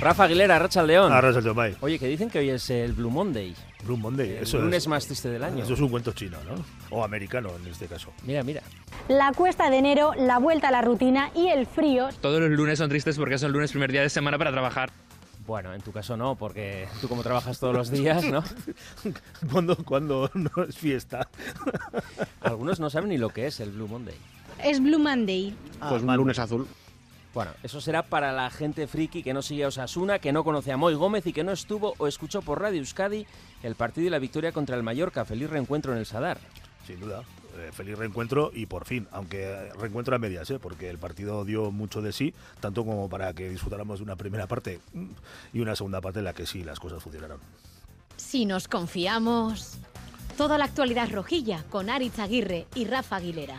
[0.00, 1.12] Rafa Aguilera, Racha León.
[1.12, 3.54] Racha León, Oye, que dicen que hoy es el Blue Monday.
[3.84, 4.88] Blue Monday, El eso lunes es.
[4.88, 5.62] más triste del año.
[5.62, 6.64] Eso es un cuento chino, ¿no?
[6.88, 8.10] O americano en este caso.
[8.24, 8.62] Mira, mira.
[9.08, 12.08] La cuesta de enero, la vuelta a la rutina y el frío.
[12.22, 14.90] Todos los lunes son tristes porque es el lunes primer día de semana para trabajar.
[15.46, 18.42] Bueno, en tu caso no, porque tú como trabajas todos los días, ¿no?
[19.52, 21.28] cuando, cuando no es fiesta.
[22.40, 24.14] Algunos no saben ni lo que es el Blue Monday.
[24.64, 25.54] Es Blue Monday.
[25.90, 26.66] Pues un lunes azul.
[27.32, 30.72] Bueno, eso será para la gente friki que no sigue a Osasuna, que no conoce
[30.72, 33.26] a Moy Gómez y que no estuvo o escuchó por Radio Euskadi
[33.62, 35.24] el partido y la victoria contra el Mallorca.
[35.24, 36.38] Feliz reencuentro en el Sadar.
[36.86, 37.22] Sin duda.
[37.58, 40.58] Eh, feliz reencuentro y por fin, aunque eh, reencuentro a medias, ¿eh?
[40.60, 44.46] porque el partido dio mucho de sí, tanto como para que disfrutáramos de una primera
[44.46, 45.10] parte mm,
[45.52, 47.40] y una segunda parte en la que sí las cosas funcionaron.
[48.16, 49.78] Si nos confiamos.
[50.36, 53.58] Toda la actualidad rojilla con Aritz Aguirre y Rafa Aguilera.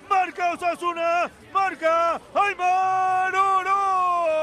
[0.11, 3.33] marca Osasuna, marca Aymar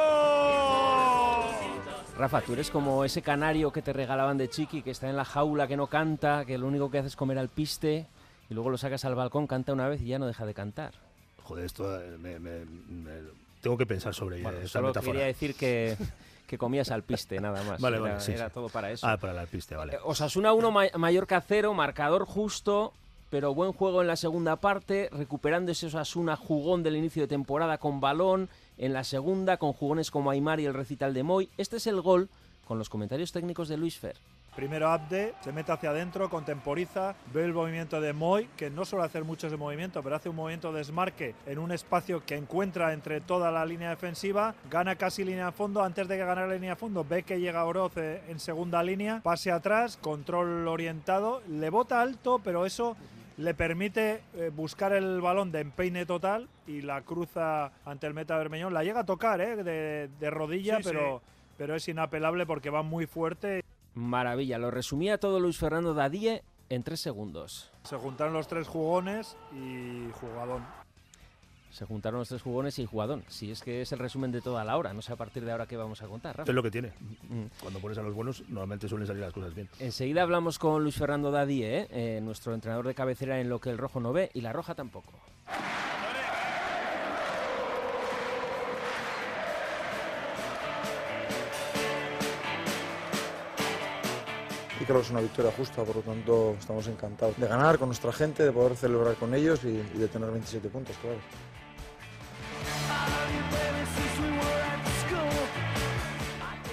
[0.08, 1.55] Oroz.
[2.16, 5.25] Rafa, tú eres como ese canario que te regalaban de chiqui, que está en la
[5.25, 8.06] jaula, que no canta, que lo único que hace es comer al piste
[8.50, 10.94] y luego lo sacas al balcón, canta una vez y ya no deja de cantar.
[11.44, 13.20] Joder, esto eh, me, me- me-
[13.60, 15.12] tengo que pensar sobre Bueno, esta solo metáfora.
[15.12, 15.97] quería decir que,
[16.47, 17.80] que comías al piste, nada más.
[17.80, 18.55] Vale, era, vale, sí, era sí.
[18.55, 19.06] todo para eso.
[19.06, 19.94] Ah, para la piste, vale.
[19.94, 22.92] Eh, Osasuna 1, Ma- Mallorca 0, marcador justo,
[23.31, 27.78] pero buen juego en la segunda parte, recuperando ese Osasuna jugón del inicio de temporada
[27.78, 31.49] con balón, en la segunda con jugones como Aymar y el recital de Moy.
[31.59, 32.28] Este es el gol
[32.67, 34.17] con los comentarios técnicos de Luis Fer.
[34.59, 39.05] Primero Abde, se mete hacia adentro, contemporiza, ve el movimiento de Moy, que no suele
[39.05, 42.93] hacer mucho ese movimiento, pero hace un movimiento de desmarque en un espacio que encuentra
[42.93, 46.55] entre toda la línea defensiva, gana casi línea de fondo, antes de que ganara la
[46.55, 51.41] línea de fondo, ve que llega Oroz eh, en segunda línea, pase atrás, control orientado,
[51.49, 52.97] le bota alto, pero eso
[53.38, 58.37] le permite eh, buscar el balón de empeine total y la cruza ante el meta
[58.37, 60.88] Bermeñón, la llega a tocar eh, de, de rodilla, Sí, sí.
[60.91, 61.22] pero,
[61.56, 63.65] pero es inapelable porque va muy fuerte.
[63.94, 67.72] Maravilla, lo resumía todo Luis Fernando Dadie en tres segundos.
[67.84, 70.65] Se juntaron los tres jugones y jugadón.
[71.71, 73.25] Se juntaron los tres jugones y jugadón.
[73.29, 75.53] Si es que es el resumen de toda la hora, no sé a partir de
[75.53, 76.37] ahora qué vamos a contar.
[76.37, 76.51] Rafa.
[76.51, 76.93] Es lo que tiene.
[77.29, 77.45] Mm.
[77.61, 79.69] Cuando pones a los buenos, normalmente suelen salir las cosas bien.
[79.79, 81.89] Enseguida hablamos con Luis Fernando Dadie, ¿eh?
[81.91, 84.75] Eh, nuestro entrenador de cabecera en lo que el rojo no ve y la roja
[84.75, 85.12] tampoco.
[94.88, 98.10] Creo que es una victoria justa, por lo tanto estamos encantados de ganar con nuestra
[98.10, 101.19] gente, de poder celebrar con ellos y, y de tener 27 puntos, claro.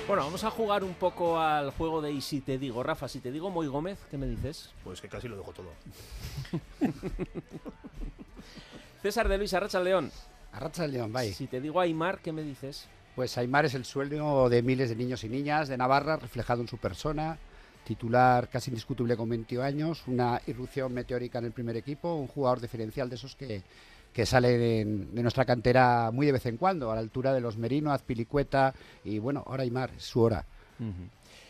[0.08, 3.20] Bueno, vamos a jugar un poco al juego de y si te digo, Rafa, si
[3.20, 4.70] te digo Moy Gómez, ¿qué me dices?
[4.86, 5.72] Pues que casi lo dejo todo.
[9.02, 10.10] César de Luis Arracha León.
[10.54, 11.34] Arracha el León, bye.
[11.34, 12.88] Si te digo Aymar, ¿qué me dices?
[13.14, 16.70] Pues Aymar es el sueño de miles de niños y niñas de Navarra, reflejado en
[16.70, 17.38] su persona.
[17.86, 22.60] Titular casi indiscutible con 21 años, una irrupción meteórica en el primer equipo, un jugador
[22.60, 23.62] diferencial de esos que,
[24.12, 24.86] que sale de
[25.22, 28.74] nuestra cantera muy de vez en cuando, a la altura de los Merino, Azpilicueta
[29.04, 30.46] y bueno, ahora Aymar, es su hora.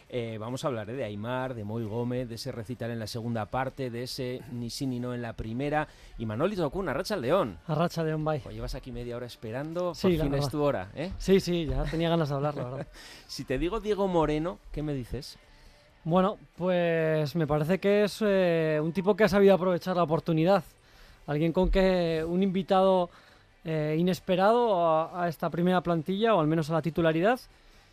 [0.09, 0.93] Eh, vamos a hablar ¿eh?
[0.93, 4.69] de Aymar, de Moy Gómez, de ese recital en la segunda parte, de ese ni
[4.69, 5.87] sí ni no en la primera.
[6.17, 7.57] Y Manoli Tocuna, Arracha León.
[7.67, 8.39] Arracha León, bye.
[8.39, 11.11] Pues llevas aquí media hora esperando, Sí, por fin es tu hora, ¿eh?
[11.17, 12.87] Sí, sí, ya tenía ganas de hablar, la verdad.
[13.27, 15.37] Si te digo Diego Moreno, ¿qué me dices?
[16.05, 20.63] Bueno, pues me parece que es eh, un tipo que ha sabido aprovechar la oportunidad.
[21.25, 23.09] Alguien con que un invitado
[23.63, 27.39] eh, inesperado a, a esta primera plantilla, o al menos a la titularidad,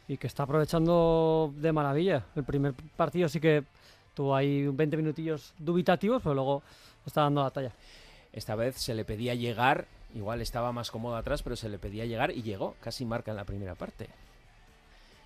[0.08, 2.26] y que está aprovechando de maravilla.
[2.36, 3.64] El primer partido sí que
[4.12, 6.62] tuvo ahí 20 minutillos dubitativos, pero luego
[7.06, 7.72] está dando la talla.
[8.30, 12.04] Esta vez se le pedía llegar, igual estaba más cómodo atrás, pero se le pedía
[12.04, 14.10] llegar y llegó, casi marca en la primera parte.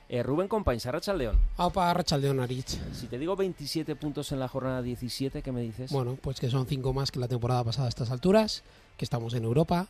[0.08, 1.36] Eh, Rubén Compains, Arracha León.
[1.56, 2.78] Aupa Arrachaldeón Arich.
[2.92, 5.90] Si te digo 27 puntos en la jornada 17, ¿qué me dices?
[5.90, 8.62] Bueno, pues que son cinco más que la temporada pasada a estas alturas,
[8.96, 9.88] que estamos en Europa,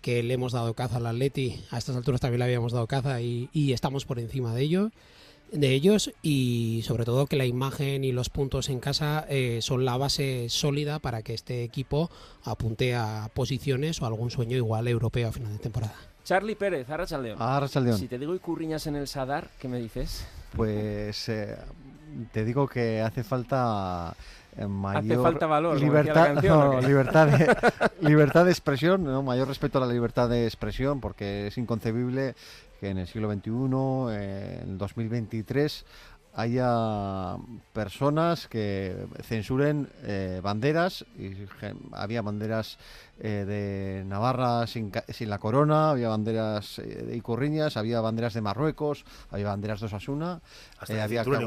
[0.00, 3.20] que le hemos dado caza al Atleti, a estas alturas también le habíamos dado caza
[3.20, 4.92] y, y estamos por encima de ellos,
[5.52, 9.84] de ellos y sobre todo que la imagen y los puntos en casa eh, son
[9.84, 12.10] la base sólida para que este equipo
[12.44, 16.09] apunte a posiciones o algún sueño igual europeo a final de temporada.
[16.30, 17.42] Charlie Pérez, Arrachaldeón.
[17.42, 17.98] Arrachaldeón.
[17.98, 20.24] Si te digo Icurriñas en el Sadar, ¿qué me dices?
[20.54, 21.56] Pues eh,
[22.30, 24.14] te digo que hace falta
[24.56, 27.56] eh, mayor Hace falta valor, libertad, canción, libertad, de,
[28.08, 29.24] libertad de expresión, ¿no?
[29.24, 32.36] mayor respeto a la libertad de expresión, porque es inconcebible
[32.78, 33.50] que en el siglo XXI,
[34.12, 35.84] eh, en el 2023,
[36.34, 37.36] haya
[37.72, 41.32] personas que censuren eh, banderas y
[41.92, 42.78] había banderas
[43.22, 44.90] eh, de Navarra sin,
[45.20, 50.40] la corona, había banderas eh, de Icurriñas, había banderas de Marruecos, había banderas de Osasuna,
[50.78, 51.38] Hasta eh, había, había.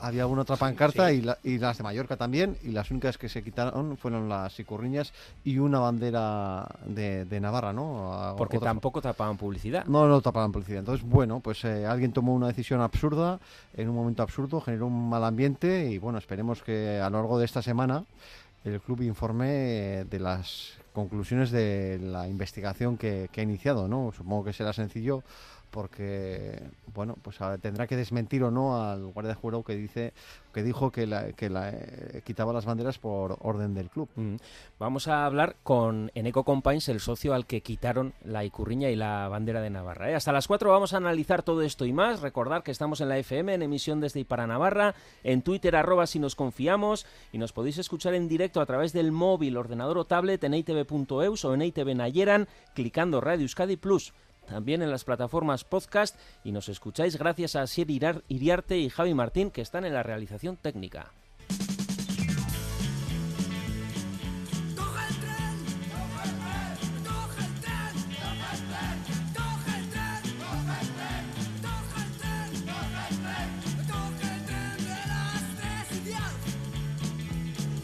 [0.00, 1.16] había una otra pancarta Sí.
[1.16, 4.58] y, la- y las de Mallorca también y las únicas que se quitaron fueron las
[4.60, 5.12] Icurriñas
[5.44, 8.12] y una bandera de, de Navarra, ¿no?
[8.12, 9.84] A- Porque otra- tampoco tapaban publicidad.
[9.86, 10.78] no, no tapaban publicidad.
[10.78, 13.40] Entonces, bueno, pues eh, alguien tomó una decisión absurda
[13.74, 17.38] en un momento absurdo, generó un mal ambiente y bueno, esperemos que a lo largo
[17.38, 18.04] de esta semana
[18.64, 24.12] el club informe de las conclusiones de la investigación que, que ha iniciado, ¿no?
[24.16, 25.22] Supongo que será sencillo
[25.76, 26.58] porque,
[26.94, 30.14] bueno, pues tendrá que desmentir o no al guardia de jurado que dice
[30.54, 34.08] que dijo que, la, que la, eh, quitaba las banderas por orden del club.
[34.16, 34.36] Mm.
[34.78, 39.28] Vamos a hablar con Eneco Compains, el socio al que quitaron la Icurriña y la
[39.28, 40.10] bandera de Navarra.
[40.10, 40.14] ¿eh?
[40.14, 42.22] Hasta las 4 vamos a analizar todo esto y más.
[42.22, 44.94] Recordar que estamos en la FM, en emisión desde y para Navarra,
[45.24, 49.12] en Twitter arroba si nos confiamos y nos podéis escuchar en directo a través del
[49.12, 54.14] móvil, ordenador o tablet en itv.eus o en ITV Nayeran, clicando Radio Euskadi Plus.
[54.46, 57.90] También en las plataformas podcast y nos escucháis gracias a Asier
[58.28, 61.12] Iriarte y Javi Martín que están en la realización técnica.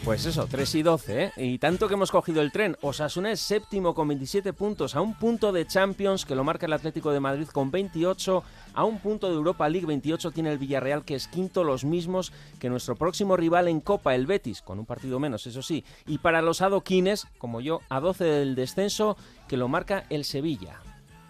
[0.03, 1.31] Pues eso, 3 y 12, ¿eh?
[1.37, 2.75] Y tanto que hemos cogido el tren.
[2.81, 6.73] Osasuna es séptimo con 27 puntos, a un punto de Champions, que lo marca el
[6.73, 11.05] Atlético de Madrid con 28, a un punto de Europa League 28 tiene el Villarreal,
[11.05, 14.85] que es quinto, los mismos que nuestro próximo rival en Copa, el Betis, con un
[14.85, 15.85] partido menos, eso sí.
[16.05, 19.15] Y para los adoquines, como yo, a 12 del descenso,
[19.47, 20.81] que lo marca el Sevilla.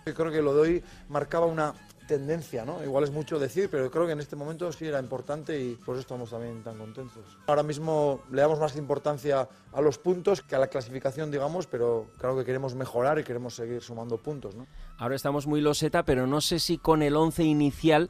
[0.04, 1.76] Creo que lo de hoy marcaba una
[2.08, 2.84] tendencia, ¿no?
[2.84, 5.96] Igual es mucho decir, pero creo que en este momento sí era importante y por
[5.96, 7.24] eso estamos también tan contentos.
[7.48, 12.08] Ahora mismo le damos más importancia a los puntos que a la clasificación, digamos, pero
[12.18, 14.68] claro que queremos mejorar y queremos seguir sumando puntos, ¿no?
[14.98, 18.10] Ahora estamos muy loseta, pero no sé si con el 11 inicial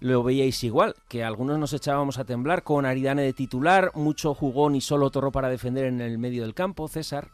[0.00, 4.76] lo veíais igual, que algunos nos echábamos a temblar con Aridane de titular, mucho jugón
[4.76, 7.30] y solo Torro para defender en el medio del campo, César.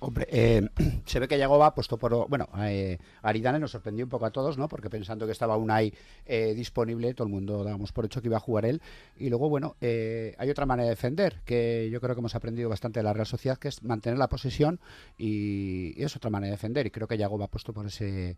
[0.00, 0.68] Hombre, eh,
[1.06, 2.28] se ve que Yagoba apostó por.
[2.28, 4.68] Bueno, eh, Aridane nos sorprendió un poco a todos, ¿no?
[4.68, 5.92] Porque pensando que estaba Unai
[6.24, 8.80] eh, disponible, todo el mundo dábamos por hecho que iba a jugar él.
[9.16, 12.68] Y luego, bueno, eh, hay otra manera de defender, que yo creo que hemos aprendido
[12.68, 14.78] bastante de la Real Sociedad, que es mantener la posesión
[15.18, 16.86] y, es otra manera de defender.
[16.86, 18.36] Y creo que Yagoba apostó por ese,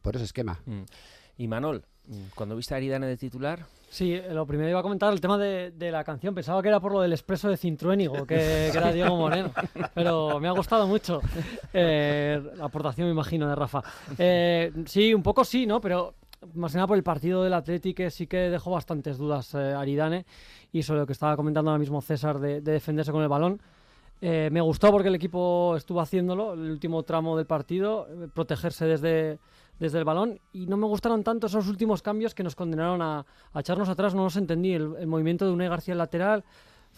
[0.00, 0.60] por ese esquema.
[0.64, 0.82] Mm.
[1.38, 1.84] Y Manol,
[2.34, 5.70] cuando viste a Aridane de titular, Sí, lo primero iba a comentar el tema de,
[5.70, 6.34] de la canción.
[6.34, 9.52] Pensaba que era por lo del expreso de Cintruénigo, que, que era Diego Moreno.
[9.94, 11.20] Pero me ha gustado mucho
[11.72, 13.84] eh, la aportación, me imagino, de Rafa.
[14.18, 15.80] Eh, sí, un poco sí, ¿no?
[15.80, 16.14] Pero
[16.54, 19.58] más que nada por el partido del Atlético que sí que dejó bastantes dudas eh,
[19.58, 20.26] Aridane.
[20.72, 23.60] Y sobre lo que estaba comentando ahora mismo César de, de defenderse con el balón.
[24.20, 28.86] Eh, me gustó porque el equipo estuvo haciéndolo, el último tramo del partido, eh, protegerse
[28.86, 29.38] desde,
[29.78, 30.40] desde el balón.
[30.52, 34.14] Y no me gustaron tanto esos últimos cambios que nos condenaron a, echarnos atrás.
[34.14, 34.72] No los entendí.
[34.72, 36.44] El, el movimiento de Unai García lateral,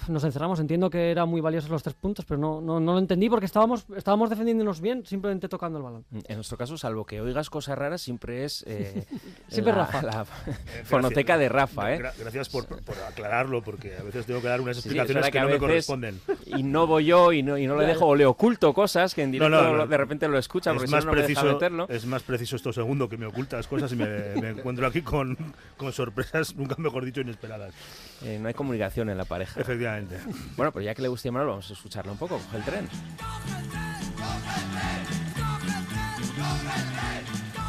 [0.09, 0.61] nos encerramos.
[0.61, 3.47] Entiendo que era muy valiosos los tres puntos, pero no, no, no lo entendí porque
[3.47, 6.05] estábamos, estábamos defendiéndonos bien, simplemente tocando el balón.
[6.11, 9.05] mm, en nuestro caso, salvo que oigas cosas raras, siempre es eh,
[9.49, 10.03] Siempre la, Rafa.
[10.03, 11.99] la Eh, fonoteca de Rafa, ¿eh?
[12.00, 14.95] Gra- Gracias por, por aclararlo, porque a veces tengo que dar unas Sí, sí, es
[14.95, 16.21] explicaciones verdad que, a no me corresponden.
[16.47, 19.49] innovo yo y no, y no le dejo, o le oculto cosas que en directo
[19.57, 19.87] No, no, no.
[19.87, 21.87] de repente lo escucha porque es si no, más, no me deja preciso, meterlo.
[21.88, 24.07] es más preciso esto segundo, que me ocultas cosas y me,
[24.41, 25.37] me encuentro aquí con,
[25.76, 27.75] con sorpresas, nunca mejor dicho, inesperadas.
[28.23, 29.61] Eh, no hay comunicación en la pareja.
[29.61, 30.18] Efectivamente.
[30.56, 32.38] Bueno, pues ya que le guste Manuel, vamos a escucharlo un poco.
[32.38, 32.88] Coge el tren.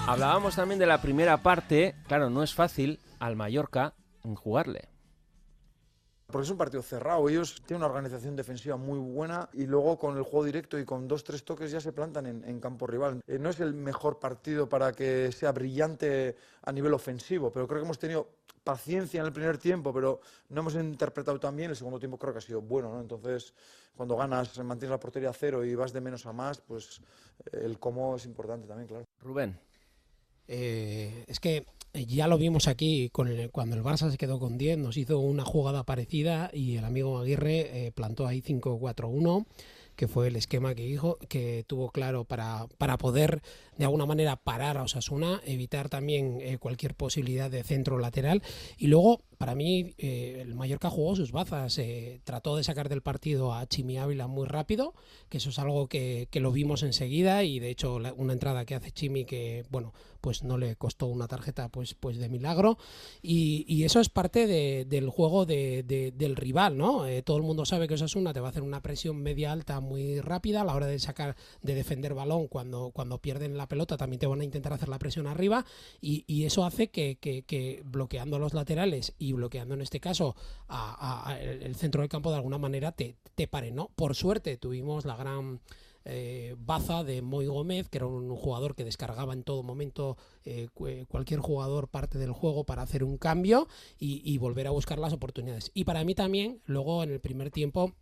[0.07, 1.95] Hablábamos también de la primera parte.
[2.07, 3.93] Claro, no es fácil al Mallorca
[4.35, 4.89] jugarle.
[6.27, 10.17] Porque es un partido cerrado, ellos tienen una organización defensiva muy buena y luego con
[10.17, 13.21] el juego directo y con dos, tres toques ya se plantan en, en campo rival.
[13.25, 17.79] Eh, no es el mejor partido para que sea brillante a nivel ofensivo, pero creo
[17.79, 18.27] que hemos tenido
[18.67, 20.19] paciencia en el primer tiempo, pero
[20.49, 21.69] no hemos interpretado tan bien.
[21.69, 22.99] El segundo tiempo creo que ha sido bueno, ¿no?
[22.99, 23.53] Entonces,
[23.95, 26.99] cuando ganas, mantienes la portería a cero y vas de menos a más, pues
[27.45, 29.05] eh, el cómo es importante también, claro.
[29.21, 29.57] Rubén.
[30.49, 31.65] Eh, es que
[32.05, 35.19] ya lo vimos aquí con el- cuando el Barça se quedó con 10, nos hizo
[35.19, 39.45] una jugada parecida y el amigo Aguirre eh, plantó ahí 5-4-1
[39.95, 43.41] que fue el esquema que, dijo, que tuvo claro para, para poder
[43.77, 48.43] de alguna manera parar a Osasuna, evitar también eh, cualquier posibilidad de centro lateral.
[48.77, 53.01] Y luego, para mí, eh, el Mallorca jugó sus bazas, eh, trató de sacar del
[53.01, 54.93] partido a Chimi Ávila muy rápido,
[55.29, 58.75] que eso es algo que, que lo vimos enseguida y de hecho una entrada que
[58.75, 62.77] hace Chimi que, bueno, pues no le costó una tarjeta pues, pues de milagro.
[63.21, 67.05] Y, y eso es parte de, del juego de, de, del rival, ¿no?
[67.05, 69.79] Eh, todo el mundo sabe que Osasuna te va a hacer una presión media alta
[69.79, 72.47] muy rápida a la hora de sacar, de defender balón.
[72.47, 75.65] Cuando, cuando pierden la pelota también te van a intentar hacer la presión arriba
[76.01, 80.35] y, y eso hace que, que, que, bloqueando los laterales y bloqueando en este caso
[81.39, 83.89] el centro del campo de alguna manera te, te pare, ¿no?
[83.95, 85.59] Por suerte tuvimos la gran
[86.09, 90.15] eh, baza de Moy Gómez, que era un jugador que descargaba en todo momento
[90.45, 90.69] eh,
[91.09, 93.67] cualquier jugador parte del juego para hacer un cambio
[93.99, 95.69] y, y, volver a buscar las oportunidades.
[95.73, 97.93] Y para mí también, luego en el primer tiempo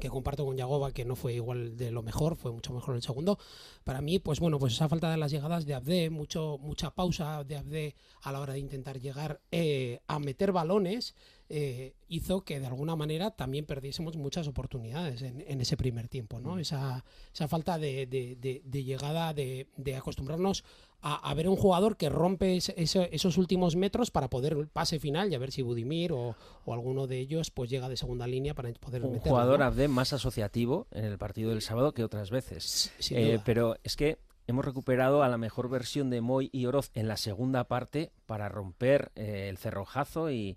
[0.00, 3.02] que comparto con Yagoba, que no fue igual de lo mejor, fue mucho mejor el
[3.02, 3.38] segundo.
[3.84, 7.44] Para mí, pues bueno, pues esa falta de las llegadas de Abde, mucho, mucha pausa
[7.44, 11.14] de Abde a la hora de intentar llegar eh, a meter balones,
[11.52, 16.38] eh, hizo que de alguna manera también perdiésemos muchas oportunidades en, en ese primer tiempo,
[16.38, 16.60] ¿no?
[16.60, 17.04] Esa,
[17.34, 19.66] esa falta de, de, de, de llegada, de,
[19.96, 20.64] acostumbrarnos
[21.02, 24.68] a, a, ver un jugador que rompe ese, ese, esos últimos metros para poder el
[24.68, 27.96] pase final y a ver si Budimir o, o, alguno de ellos pues llega de
[27.96, 29.64] segunda línea para poder un meterlo, jugador ¿no?
[29.66, 32.92] Abde más asociativo en el partido del sábado que otras veces.
[33.10, 37.08] Eh, pero es que hemos recuperado a la mejor versión de Moy y Oroz en
[37.08, 40.56] la segunda parte para romper eh, el cerrojazo y,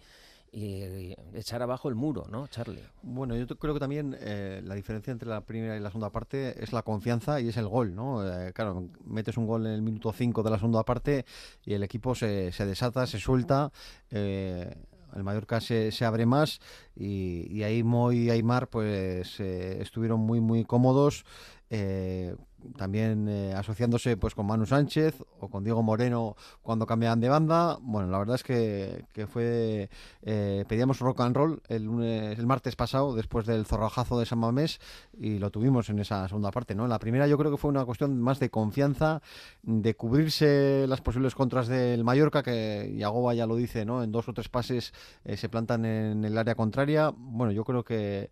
[0.54, 2.84] y echar abajo el muro, ¿no, Charlie?
[3.02, 6.64] Bueno, yo creo que también eh, la diferencia entre la primera y la segunda parte
[6.64, 8.24] es la confianza y es el gol, ¿no?
[8.24, 11.26] Eh, claro, metes un gol en el minuto 5 de la segunda parte
[11.66, 13.72] y el equipo se, desata, se suelta.
[14.12, 14.72] Eh,
[15.16, 16.60] el Mallorca se, se abre más
[16.96, 21.24] y, y, ahí Moy y Aymar pues eh, estuvieron muy muy cómodos
[22.78, 27.78] también eh, asociándose pues con Manu Sánchez o con Diego Moreno cuando cambiaban de banda.
[27.82, 29.90] Bueno, la verdad es que, que fue
[30.22, 34.40] eh, pedíamos rock and roll el lunes, el martes pasado después del zorrajazo de San
[34.40, 34.80] Mamés
[35.18, 36.88] y lo tuvimos en esa segunda parte, ¿no?
[36.88, 39.22] La primera yo creo que fue una cuestión más de confianza,
[39.62, 44.04] de cubrirse las posibles contras del Mallorca que Yagoba ya lo dice, ¿no?
[44.04, 44.94] En dos o tres pases
[45.24, 47.12] eh, se plantan en el área contraria.
[47.16, 48.30] Bueno, yo creo que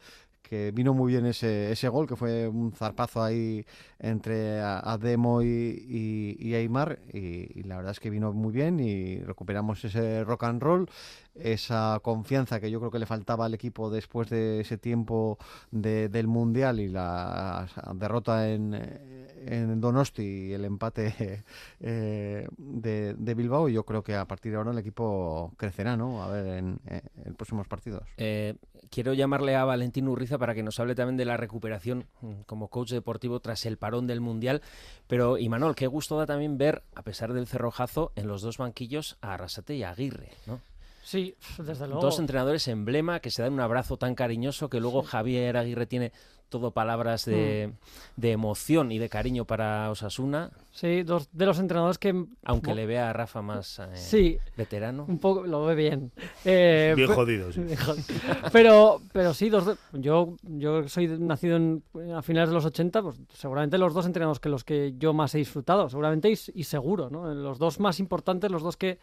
[0.52, 3.66] que vino muy bien ese, ese gol, que fue un zarpazo ahí
[4.00, 9.86] entre Ademo y, y, Aymar, y, la verdad es que vino muy bien y recuperamos
[9.86, 10.90] ese rock and roll,
[11.36, 15.38] esa confianza que yo creo que le faltaba al equipo después de ese tiempo
[15.72, 17.66] de, del Mundial y la
[17.96, 21.46] derrota en, en Donosti y el empate
[21.80, 26.22] eh, de, Bilbao, yo creo que a partir de ahora el equipo crecerá, ¿no?
[26.22, 28.04] A ver, en, en próximos partidos.
[28.18, 28.56] Eh,
[28.92, 32.68] quiero llamarle a Valentín Urriza para que nos hable también de la recuperación mm, como
[32.68, 34.62] coach deportivo tras el parón del Mundial.
[35.08, 39.18] Pero, Imanol, qué gusto da también ver, a pesar del cerrojazo, en los dos banquillos
[39.22, 40.62] a Arrasate y a Aguirre, ¿no?
[41.04, 42.02] Sí, desde luego.
[42.02, 45.08] Dos entrenadores emblema que se dan un abrazo tan cariñoso que luego sí.
[45.08, 46.12] Javier Aguirre tiene
[46.50, 48.22] todo palabras de, mm.
[48.22, 50.52] de, emoción y de cariño para Osasuna.
[50.72, 52.26] Sí, dos de los entrenadores que...
[52.46, 55.06] Aunque le vea a Rafa más eh, sí, veterano.
[55.08, 56.12] Un poco, lo ve bien.
[56.46, 57.62] Eh, bien jodido, sí.
[58.54, 61.84] pero, pero sí, dos, yo, yo soy nacido en,
[62.16, 65.36] a finales de los 80, pues seguramente los dos entrenadores que los que yo más
[65.36, 67.34] he disfrutado, seguramente y, y seguro, ¿no?
[67.34, 69.00] Los dos más importantes, los dos que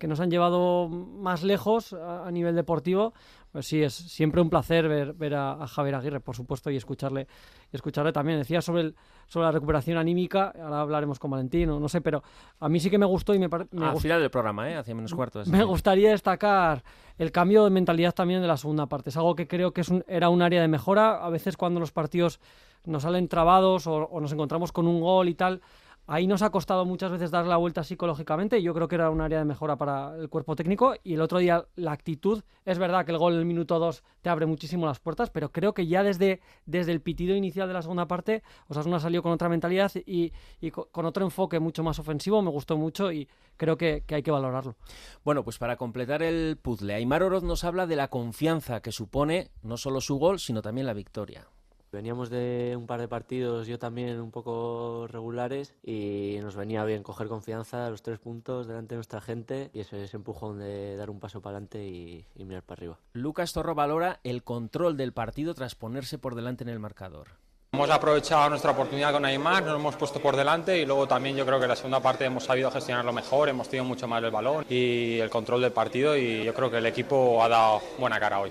[0.00, 3.12] que nos han llevado más lejos a, a, nivel deportivo,
[3.52, 6.76] pues sí, es siempre un placer ver, ver a, a, Javier Aguirre, por supuesto, y
[6.76, 7.28] escucharle,
[7.72, 8.38] escucharle también.
[8.38, 8.96] Decía sobre, el,
[9.26, 12.22] sobre la recuperación anímica, ahora hablaremos con Valentín, no, no sé, pero
[12.58, 13.76] a mí sí que me gustó y me, parece...
[13.78, 14.76] Al final del programa, ¿eh?
[14.76, 15.48] hacia menos cuartos.
[15.48, 16.82] Me gustaría destacar
[17.18, 19.10] el cambio de mentalidad también de la segunda parte.
[19.10, 21.24] Es algo que creo que es un, era un área de mejora.
[21.24, 22.40] A veces cuando los partidos
[22.84, 25.60] nos salen trabados o, o nos encontramos con un gol y tal,
[26.12, 29.20] Ahí nos ha costado muchas veces dar la vuelta psicológicamente yo creo que era un
[29.20, 30.94] área de mejora para el cuerpo técnico.
[31.04, 34.02] Y el otro día la actitud, es verdad que el gol en el minuto 2
[34.20, 37.74] te abre muchísimo las puertas, pero creo que ya desde, desde el pitido inicial de
[37.74, 42.00] la segunda parte, Osasuna salió con otra mentalidad y, y con otro enfoque mucho más
[42.00, 44.74] ofensivo, me gustó mucho y creo que, que, hay que valorarlo.
[45.24, 49.52] Bueno, pues para completar el puzzle, Aymar Oroz nos habla de la confianza que supone
[49.62, 51.46] no solo su gol, sino también la victoria.
[51.92, 57.02] Veníamos de un par de partidos, yo también un poco regulares, y nos venía bien
[57.02, 61.10] coger confianza, los tres puntos delante de nuestra gente y ese, ese empujón de dar
[61.10, 62.98] un paso para adelante y, y, mirar para arriba.
[63.12, 67.40] Lucas Torro valora el control del partido tras ponerse por delante en el marcador.
[67.72, 71.46] Hemos aprovechado nuestra oportunidad con Neymar, nos hemos puesto por delante y luego también yo
[71.46, 74.30] creo que en la segunda parte hemos sabido gestionarlo mejor, hemos tenido mucho más el
[74.30, 78.18] balón y el control del partido y yo creo que el equipo ha dado buena
[78.18, 78.50] cara hoy.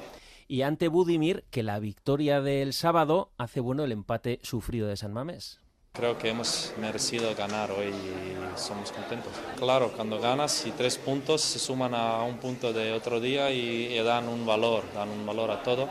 [0.51, 5.13] Y ante Budimir, que la victoria del sábado hace bueno el empate sufrido de San
[5.13, 5.59] Mamés.
[5.93, 9.31] Creo que hemos merecido ganar hoy y somos contentos.
[9.57, 13.93] Claro, cuando ganas y tres puntos se suman a un punto de otro día y,
[13.93, 15.87] y dan un valor, dan un valor a todo.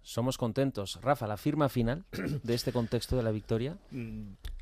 [0.00, 0.98] Somos contentos.
[1.02, 3.76] Rafa, la firma final de este contexto de la victoria.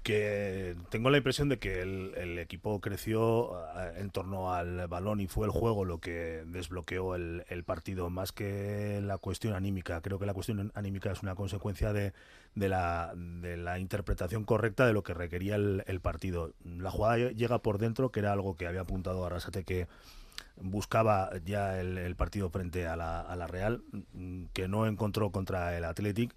[0.09, 5.27] Que tengo la impresión de que el, equipo creció eh, en torno al balón y
[5.27, 10.01] fue el juego lo que desbloqueó el, partido, más que la cuestión anímica.
[10.01, 12.15] Creo que la cuestión anímica es una consecuencia de,
[12.55, 13.13] la,
[13.79, 16.55] interpretación correcta de lo que requería el, partido.
[16.65, 19.89] La jugada llega por dentro, que era algo que había apuntado Arrasate que
[20.57, 23.83] buscaba ya el, el partido frente a la, a la, Real,
[24.15, 26.35] mm, que no encontró contra el Athletic.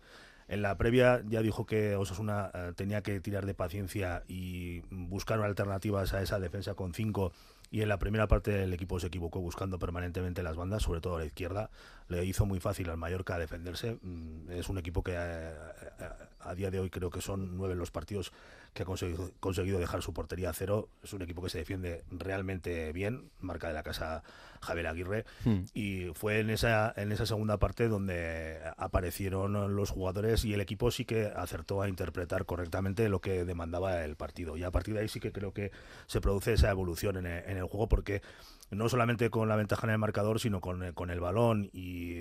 [0.52, 5.40] En la previa ya dijo que Osasuna uh, tenía que tirar de paciencia y buscar
[5.40, 7.32] alternativas a esa defensa con cinco
[7.70, 11.16] y en la primera parte el equipo se equivocó buscando permanentemente las bandas, sobre todo
[11.16, 11.70] a la izquierda.
[12.10, 13.98] Le hizo muy fácil al Mallorca defenderse.
[14.02, 15.56] Mm, es un equipo que a,
[16.44, 18.32] a, día de hoy creo que son nueve los partidos
[18.74, 20.90] que ha conseguido, conseguido, dejar su portería a cero.
[21.04, 24.24] Es un equipo que se defiende realmente bien, marca de la casa
[24.62, 25.26] Javier Aguirre.
[25.44, 25.64] Hmm.
[25.74, 30.92] Y fue en esa, en esa segunda parte donde aparecieron los jugadores y el equipo
[30.92, 34.56] sí que acertó a interpretar correctamente lo que demandaba el partido.
[34.58, 35.72] Y a partir de ahí sí que creo que
[36.08, 38.22] se produce esa evolución en el, en el juego porque
[38.72, 41.70] no solamente con la ventaja en el marcador, sino con, con el balón.
[41.74, 42.16] Y,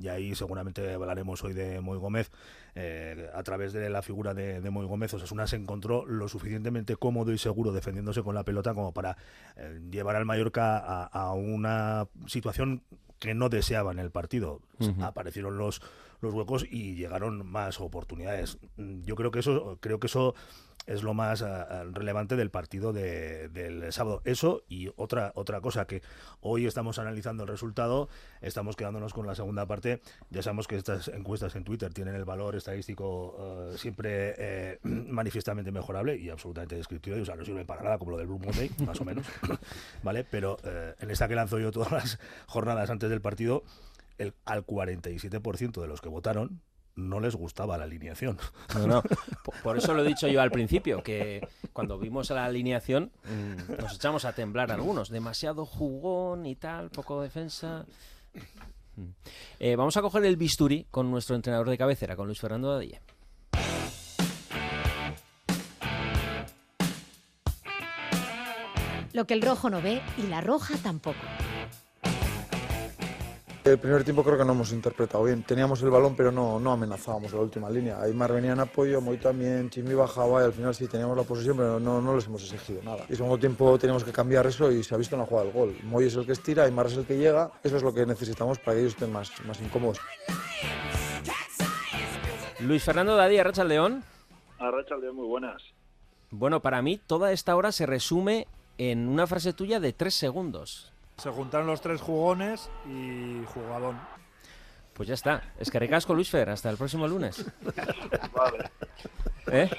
[0.00, 2.30] y, ahí seguramente hablaremos hoy de Moy Gómez.
[2.74, 6.96] Eh, a través de la figura de, de Moy Gómez, Osasuna se encontró lo suficientemente
[6.96, 9.16] cómodo y seguro defendiéndose con la pelota como para
[9.56, 12.82] eh, llevar al Mallorca a, a, una situación
[13.18, 14.60] que no deseaba en el partido.
[14.80, 15.04] Uh -huh.
[15.06, 15.80] Aparecieron los,
[16.20, 18.58] los huecos y llegaron más oportunidades.
[18.76, 20.34] Yo creo que eso, creo que eso
[20.86, 21.46] es lo más uh,
[21.92, 24.20] relevante del partido de, del sábado.
[24.24, 26.02] Eso y otra otra cosa que
[26.40, 28.08] hoy estamos analizando el resultado,
[28.40, 30.00] estamos quedándonos con la segunda parte.
[30.30, 33.36] Ya sabemos que estas encuestas en Twitter tienen el valor estadístico
[33.72, 37.20] uh, siempre eh, manifiestamente mejorable y absolutamente descriptivo.
[37.20, 39.26] O sea, no sirve para nada como lo del Blue Monday, más o menos.
[40.02, 40.24] ¿Vale?
[40.24, 43.64] Pero eh, en esta que lanzo yo todas las jornadas antes del partido,
[44.18, 46.60] el, al 47% de los que votaron
[46.96, 48.38] no les gustaba la alineación.
[48.74, 49.02] No, no.
[49.44, 53.80] Por, por, eso lo he dicho yo al principio, que cuando vimos la alineación mmm,
[53.80, 55.08] nos echamos a temblar algunos.
[55.08, 57.84] Demasiado jugón y tal, poco defensa.
[59.58, 63.00] Eh, vamos a coger el bisturí con nuestro entrenador de cabecera, con Luis Fernando Dadille.
[69.12, 71.20] Lo que el rojo no ve y la roja tampoco.
[73.64, 75.42] El primer tiempo creo que no hemos interpretado bien.
[75.42, 77.98] Teníamos el balón, pero no, no amenazábamos la última línea.
[77.98, 81.56] Aymar venía en apoyo, Moy también, Chimi bajaba y al final sí teníamos la posesión,
[81.56, 83.06] pero no, no les hemos exigido nada.
[83.08, 85.54] Y segundo tiempo teníamos que cambiar eso y se ha visto en la jugada del
[85.54, 85.74] gol.
[85.84, 87.52] Moy es el que estira, Aymar es el que llega.
[87.62, 89.98] Eso es lo que necesitamos para que ellos estén más, más incómodos.
[92.60, 94.04] Luis Fernando Dadí, Arracha León.
[94.58, 95.62] Arracha León, muy buenas.
[96.30, 98.46] Bueno, para mí toda esta hora se resume
[98.76, 100.93] en una frase tuya de tres segundos.
[101.16, 103.98] Se juntaron los tres jugones y jugadón.
[104.92, 105.42] Pues ya está.
[105.58, 106.50] Es que recasco Luis Fer.
[106.50, 107.44] Hasta el próximo lunes.
[108.32, 108.70] vale.
[109.50, 109.70] ¿Eh?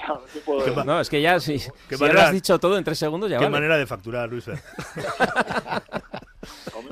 [0.84, 3.38] No, es que ya si, si manera, lo has dicho todo en tres segundos ya
[3.38, 3.56] Qué vale.
[3.56, 4.58] manera de facturar, Luis Fer.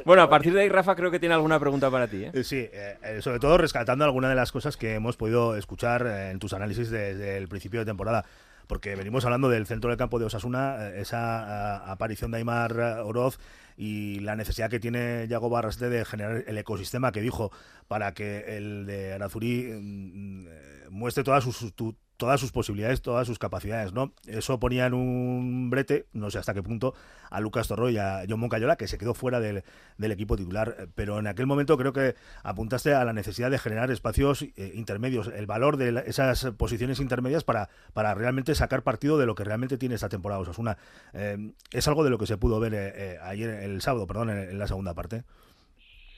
[0.04, 2.24] bueno, a partir de ahí Rafa creo que tiene alguna pregunta para ti.
[2.24, 2.44] ¿eh?
[2.44, 6.52] Sí, eh, sobre todo rescatando alguna de las cosas que hemos podido escuchar en tus
[6.52, 8.24] análisis desde el principio de temporada
[8.66, 13.38] porque venimos hablando del centro del campo de Osasuna, esa uh, aparición de Aymar Oroz
[13.76, 17.50] y la necesidad que tiene Yago Barrasete de generar el ecosistema que dijo
[17.88, 20.46] para que el de Arazuri mm,
[20.90, 24.12] muestre todas sus, tu, todas sus posibilidades, todas sus capacidades, ¿no?
[24.26, 26.94] Eso ponía en un brete, no sé hasta qué punto,
[27.30, 29.64] a Lucas Torro y a John Moncayola, que se quedó fuera del,
[29.98, 30.88] equipo titular.
[30.94, 35.28] Pero en aquel momento creo que apuntaste a la necesidad de generar espacios eh, intermedios,
[35.28, 39.44] el valor de la, esas posiciones intermedias para, para realmente sacar partido de lo que
[39.44, 40.78] realmente tiene esta temporada Osasuna.
[41.12, 44.58] Eh, es algo de lo que se pudo ver eh, ayer, el sábado, perdón, en
[44.58, 45.24] la segunda parte.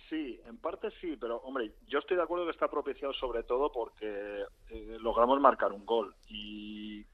[0.08, 3.72] Sí, en parte sí, pero hombre, yo estoy de acuerdo que está propiciado sobre todo
[3.72, 7.04] porque eh, logramos marcar un gol y,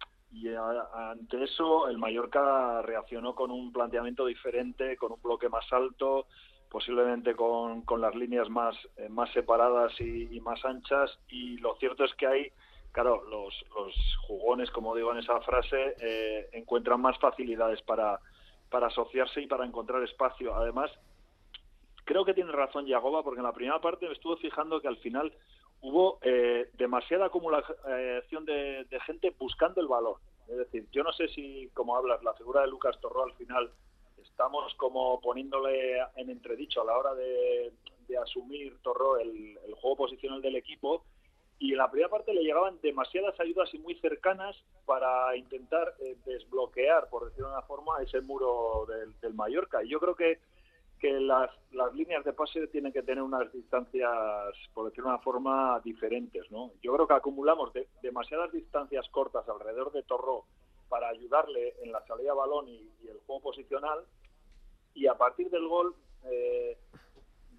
[0.92, 6.26] ante eso el Mallorca reaccionó con un planteamiento diferente, con un bloque más alto,
[6.70, 11.76] posiblemente con, con las líneas más, eh, más separadas y, y, más anchas y lo
[11.76, 12.52] cierto es que hay,
[12.92, 13.94] claro, los, los
[14.26, 18.18] jugones, como digo en esa frase, eh, encuentran más facilidades para,
[18.70, 20.55] para asociarse y para encontrar espacio.
[20.57, 20.90] Además,
[22.04, 24.98] creo que tiene razón Yagoba porque en la primera parte me estuve fijando que al
[24.98, 25.32] final
[25.80, 30.14] hubo eh, demasiada acumulación de, de, gente buscando el balón.
[30.48, 33.70] Es decir, yo no sé si, como hablas, la figura de Lucas Torró al final
[34.22, 37.72] estamos como poniéndole en entredicho a la hora de,
[38.22, 41.02] asumir Torró el, el juego posicional del equipo
[41.62, 46.16] y en la primera parte le llegaban demasiadas ayudas y muy cercanas para intentar eh,
[46.24, 49.84] desbloquear, por decirlo de una forma, ese muro del, del Mallorca.
[49.84, 50.40] Y yo creo que,
[51.02, 54.08] que las, las líneas de pase tienen que tener unas distancias,
[54.72, 56.48] por decirlo de una forma, diferentes.
[56.52, 56.70] ¿no?
[56.80, 60.44] Yo creo que acumulamos de- demasiadas distancias cortas alrededor de Torró
[60.88, 63.98] para ayudarle en la salida balón y, y el juego posicional.
[64.94, 65.92] Y a partir del gol,
[66.30, 66.78] eh,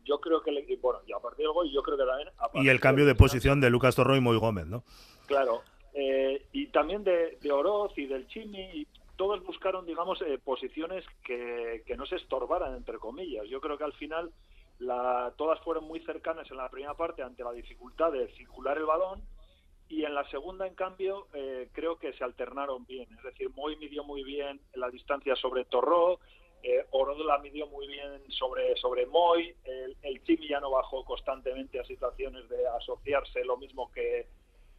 [0.05, 2.29] yo creo que, le- bueno, y a partir del gol, yo creo que también.
[2.53, 4.85] Y el cambio de posición de Lucas Torro y Moy Gómez, ¿no?
[5.27, 10.39] Claro, eh, y también de, de Oroz y del Chimi, y todos buscaron, digamos, eh,
[10.43, 13.47] posiciones que, que no se estorbaran, entre comillas.
[13.47, 14.31] Yo creo que al final
[14.79, 18.85] la, todas fueron muy cercanas en la primera parte ante la dificultad de circular el
[18.85, 19.21] balón
[19.89, 23.07] y en la segunda, en cambio, eh, creo que se alternaron bien.
[23.17, 26.19] Es decir, Moy midió muy bien la distancia sobre Torró,
[26.63, 26.85] eh,
[27.25, 31.83] la midió muy bien sobre, sobre Moy, el, el Chimi ya no bajó constantemente a
[31.83, 34.27] situaciones de asociarse, lo mismo que,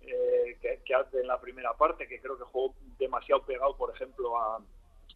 [0.06, 3.94] eh, que, que hace en la primera parte, que creo que jugó demasiado pegado, por
[3.94, 4.60] ejemplo, a,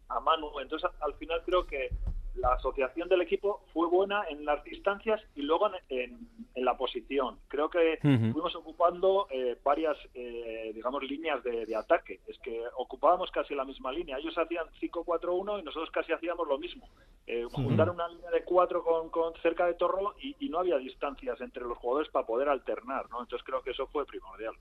[0.09, 0.59] a Manu.
[0.59, 1.89] Entonces, al final creo que
[2.35, 6.77] la asociación del equipo fue buena en las distancias y luego en, en- en la
[6.77, 7.39] posición.
[7.47, 8.33] Creo que Ujú.
[8.33, 12.19] fuimos ocupando eh, varias, eh, digamos, líneas de, de ataque.
[12.27, 14.17] Es que ocupábamos casi la misma línea.
[14.17, 16.87] Ellos hacían 5-4-1 y nosotros casi hacíamos lo mismo.
[17.27, 20.77] Eh, juntar una línea de cuatro con, con cerca de Torro y, y no había
[20.77, 23.09] distancias entre los jugadores para poder alternar.
[23.09, 23.21] ¿no?
[23.21, 24.53] Entonces creo que eso fue primordial.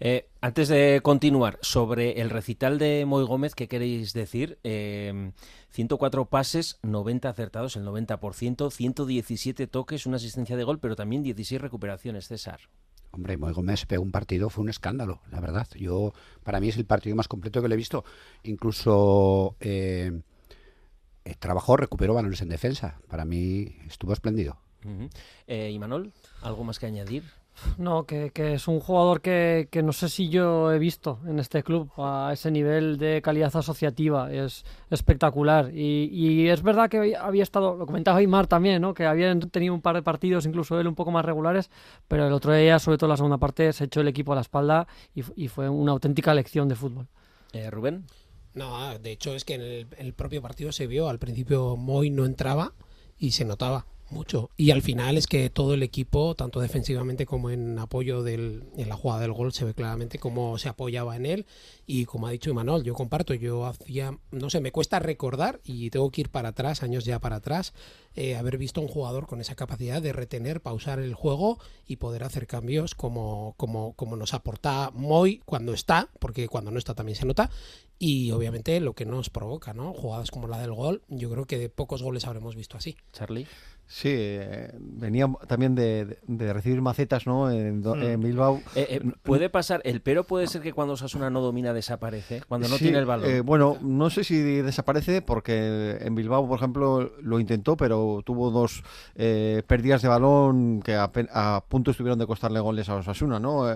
[0.00, 4.58] Eh, antes de continuar, sobre el recital de Moy Gómez, ¿qué queréis decir?
[4.64, 5.32] Eh,
[5.70, 11.60] 104 pases, 90 acertados, el 90%, 117 toques, una asistencia de gol, pero también 16
[11.60, 12.60] recuperaciones, César.
[13.12, 15.66] Hombre, Moy Gómez pegó un partido, fue un escándalo, la verdad.
[15.74, 16.12] Yo,
[16.44, 18.04] para mí es el partido más completo que le he visto.
[18.44, 20.20] Incluso eh,
[21.40, 23.00] trabajó, recuperó balones en defensa.
[23.08, 24.58] Para mí estuvo espléndido.
[24.84, 25.08] Ujú.
[25.46, 27.24] Eh, Imanol, ¿algo más que añadir?
[27.78, 31.38] No, que, que es un jugador que, que no sé si yo he visto en
[31.38, 34.32] este club a ese nivel de calidad asociativa.
[34.32, 35.70] Es espectacular.
[35.74, 38.94] Y, y es verdad que había- estado, lo comentaba Aymar también, ¿no?
[38.94, 41.70] que habían tenido un par de partidos, incluso él un poco más regulares,
[42.08, 44.40] pero el otro día, sobre todo la segunda parte, se echó el equipo a la
[44.42, 47.06] espalda y, y fue una auténtica lección de fútbol.
[47.52, 48.04] Eh, Rubén.
[48.54, 51.76] No, de hecho es que en el, en el propio partido se vio, al principio
[51.76, 52.72] Moy no entraba
[53.18, 54.50] y se notaba mucho.
[54.56, 58.88] Y al final es que todo el equipo, tanto defensivamente como en apoyo del, en
[58.88, 61.46] la jugada del gol, se ve claramente cómo se apoyaba en él.
[61.86, 65.90] Y como ha dicho Imanol, yo comparto, yo hacía, no sé, me cuesta recordar y
[65.90, 67.72] tengo que ir para atrás, años ya para atrás,
[68.14, 72.24] eh, haber visto un jugador con esa capacidad de retener, pausar el juego y poder
[72.24, 77.16] hacer cambios como, como, como nos aporta Moy cuando está, porque cuando no está también
[77.16, 77.50] se nota,
[78.02, 79.92] y obviamente lo que nos provoca, ¿no?
[79.92, 82.96] Jugadas como la del gol, yo creo que de pocos goles habremos visto así.
[83.12, 83.46] Charlie.
[83.92, 87.50] Sí, eh, venía también de, de- de recibir macetas ¿no?
[87.50, 88.02] en, Hmm.
[88.02, 88.62] en Bilbao.
[88.76, 92.68] Eh, eh, puede pasar, el pero puede ser que cuando Osasuna no domina desaparece, cuando
[92.68, 93.28] no Sí, tiene el balón.
[93.28, 98.52] eh, bueno, no sé si desaparece porque en Bilbao, por ejemplo, lo intentó, pero tuvo
[98.52, 98.84] dos
[99.16, 103.74] eh, pérdidas de balón que a, a punto estuvieron de costarle goles a Osasuna, ¿no?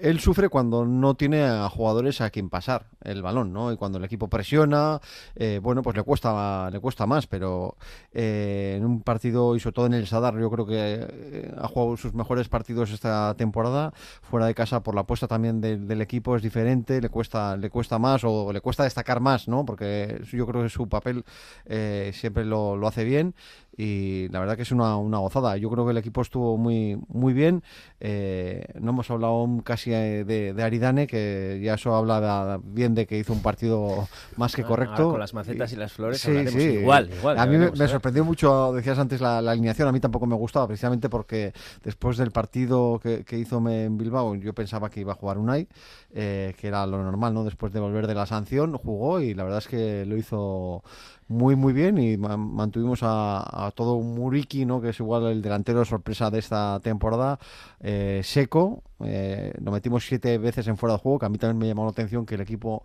[0.00, 3.72] Él sufre cuando no tiene a jugadores a quien pasar el balón, ¿no?
[3.72, 5.00] Y cuando el equipo presiona,
[5.36, 7.76] eh, bueno, pues le cuesta, le cuesta más, pero
[8.12, 11.68] eh, en un partido y sobre todo en el Sadar, yo creo que eh, ha
[11.68, 13.92] jugado sus mejores partidos esta temporada.
[14.22, 17.98] Fuera de casa, por la apuesta también del equipo es diferente, le cuesta, le cuesta
[17.98, 19.64] más o le cuesta destacar más, ¿no?
[19.64, 21.24] Porque yo creo que su papel
[21.66, 23.34] eh, siempre lo, lo hace bien
[23.76, 25.56] y la verdad que es una, una gozada.
[25.56, 27.62] Yo creo que el equipo estuvo muy, muy bien.
[28.00, 32.20] Eh, no hemos hablado casi eh, de, de Aridane, que ya eso habla
[32.58, 34.94] de- bien de que hizo un partido más que Ah, correcto.
[34.94, 37.88] ahora con las macetas y las flores hablaremos igual, igual, A mí me, ver.
[37.88, 39.88] sorprendió mucho, decías antes, la, la alineación.
[39.88, 44.34] A mí tampoco me gustaba, precisamente porque después del partido que, que hizo en Bilbao,
[44.36, 45.66] yo pensaba que iba a jugar Unai,
[46.12, 47.44] eh, que era lo normal, ¿no?
[47.44, 50.82] Después de volver de la sanción, jugó y la verdad es que lo hizo
[51.28, 54.80] muy muy bien y ma- mantuvimos a, a todo Muriki, ¿no?
[54.80, 57.38] que es igual el delantero sorpresa de esta temporada,
[57.80, 58.82] eh, seco.
[59.00, 61.84] eh, lo metimos siete veces en fuera de juego, que a mí también me llamó
[61.84, 62.82] la atención que el equipo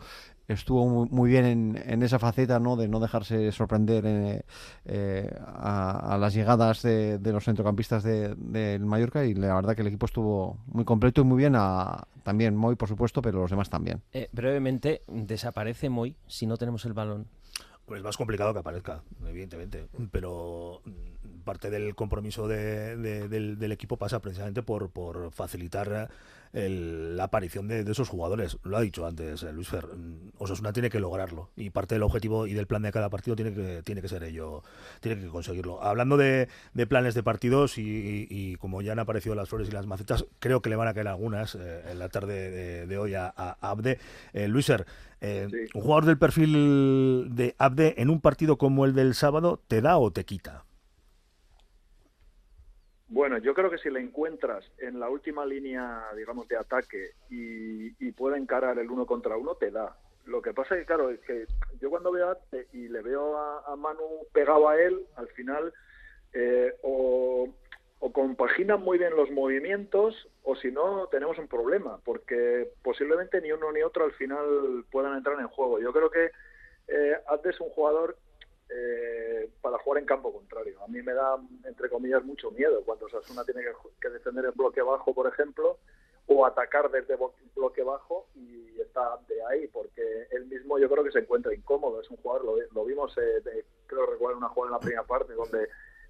[0.47, 2.75] estuvo muy, muy bien en, en esa faceta ¿no?
[2.75, 4.41] de no dejarse sorprender eh,
[4.85, 9.81] eh, a, las llegadas de, de los centrocampistas de- del Mallorca y la verdad que
[9.81, 13.51] el equipo estuvo muy completo y muy bien, a, también Moy por supuesto, pero los
[13.51, 14.01] demás también.
[14.11, 17.27] Eh, brevemente, desaparece Moy si no tenemos el balón.
[17.89, 19.87] Pues es más complicado que aparezca, evidentemente.
[20.11, 26.07] Pero mm, parte del compromiso del, equipo pasa precisamente por, por facilitar
[26.51, 28.57] la aparición de, esos jugadores.
[28.63, 29.85] Lo ha dicho antes eh, Luis Fer.
[29.85, 33.35] Mm, Osasuna tiene que lograrlo y parte del objetivo y del plan de cada partido
[33.35, 34.63] tiene que, tiene que ser ello,
[34.99, 35.83] tiene que conseguirlo.
[35.83, 36.47] Hablando de,
[36.87, 40.69] planes de partidos y, como ya han aparecido las flores y las macetas, creo que
[40.69, 43.27] le van a caer algunas eh, en la tarde de, hoy a,
[43.61, 43.99] Abde.
[44.33, 44.85] Eh, Luis Fer,
[45.21, 49.97] un jugador del perfil de Abde en un partido como el del sábado, ¿te da
[49.97, 50.65] o te quita?
[53.09, 58.11] Bueno, yo creo que si le encuentras en la última línea, digamos, de ataque y,
[58.11, 59.95] puede encarar el uno contra uno, te da.
[60.25, 61.45] Lo que pasa es que, claro, es que
[61.79, 62.37] yo cuando veo a
[62.73, 65.73] y le veo a, Manu pegado a él, al final,
[66.33, 67.47] eh, o,
[67.99, 73.53] o compaginan muy bien los movimientos, o si no, tenemos un problema, porque posiblemente ni
[73.53, 75.79] uno ni otro al final puedan entrar en juego.
[75.79, 76.31] Yo creo que
[76.89, 78.17] eh, es un jugador
[78.69, 80.81] eh, para jugar en campo contrario.
[80.83, 83.63] A mí me da, entre comillas, mucho miedo cuando Sasuna tiene
[83.99, 85.77] que, defender en bloque bajo, por ejemplo,
[86.27, 87.17] o atacar desde
[87.55, 91.99] bloque bajo y está de ahí, porque él mismo yo creo que se encuentra incómodo.
[91.99, 95.67] Es un jugador, lo, vimos, eh, creo recuerdo una jugada en la primera parte donde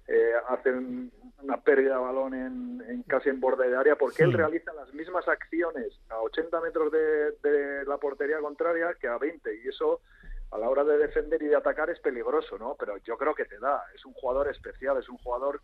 [0.08, 1.10] eh, hacen
[1.42, 5.26] una pérdida de balón en, casi en borde de área, porque él realiza las mismas
[5.28, 10.02] acciones a 80 metros de, de la portería contraria que a 20, y eso
[10.50, 12.76] a la hora de defender y de atacar es peligroso, ¿no?
[12.78, 13.84] Pero yo creo que te da.
[13.94, 15.60] Es un jugador especial, es un jugador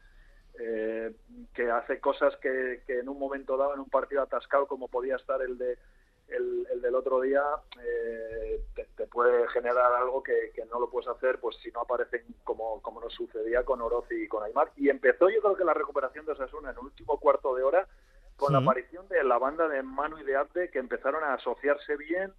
[0.58, 1.12] eh,
[1.54, 5.42] que hace cosas que, en un momento dado, en un partido atascado como podía estar
[5.42, 5.78] el de
[6.28, 7.42] el, del otro día,
[7.84, 8.60] eh,
[8.96, 13.00] te, puede generar algo que, no lo puedes hacer pues si no aparecen como, como
[13.00, 14.72] nos sucedía con Oroz y con Aymar.
[14.76, 17.86] Y empezó yo creo que la recuperación de Osasuna en el último cuarto de hora
[18.36, 21.96] con la aparición de la banda de Manu y de Abde que empezaron a asociarse
[21.96, 22.32] bien,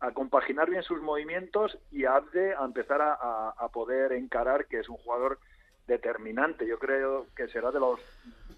[0.00, 4.96] a compaginar bien sus movimientos y a a empezar a, poder encarar que es un
[4.96, 5.38] jugador
[5.86, 6.66] determinante.
[6.66, 8.00] Yo creo que será de los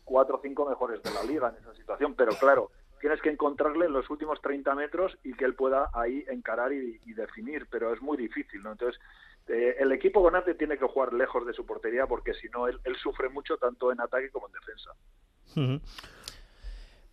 [0.04, 2.70] cuatro o cinco mejores de la liga en esa situación, pero claro,
[3.00, 6.98] tienes que encontrarle en los últimos 30 metros y que él pueda ahí encarar y,
[7.14, 8.72] definir, pero es muy difícil, ¿no?
[8.72, 9.00] Entonces,
[9.48, 12.66] eh, el equipo con Abde tiene que jugar lejos de su portería porque si no,
[12.66, 14.90] él, sufre mucho tanto en ataque como en defensa.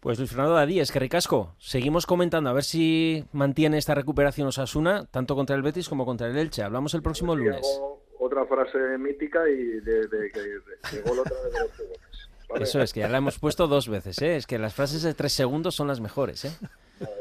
[0.03, 1.55] Pues Luis Fernando Dadí, es que ricasco.
[1.59, 6.27] Seguimos comentando a ver si mantiene esta recuperación Osasuna, tanto contra el Betis como contra
[6.27, 6.61] el Elche.
[6.61, 7.65] Hablamos el próximo lunes.
[8.19, 10.29] Otra frase mítica y de,
[10.91, 14.21] que gol otra vez de los Eso es, que ya la hemos puesto dos veces,
[14.21, 14.35] ¿eh?
[14.35, 16.51] Es que las frases de tres segundos son las mejores, ¿eh?
[16.99, 17.15] Vale,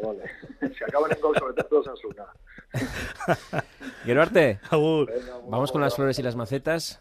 [0.61, 0.75] vale.
[0.77, 2.27] Se acaban en gol sobre todo Osasuna.
[4.05, 4.59] Geruarte,
[5.49, 7.01] vamos con las flores y las macetas.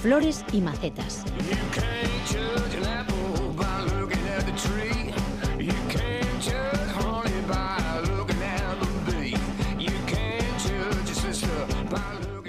[0.00, 1.24] Flores y macetas.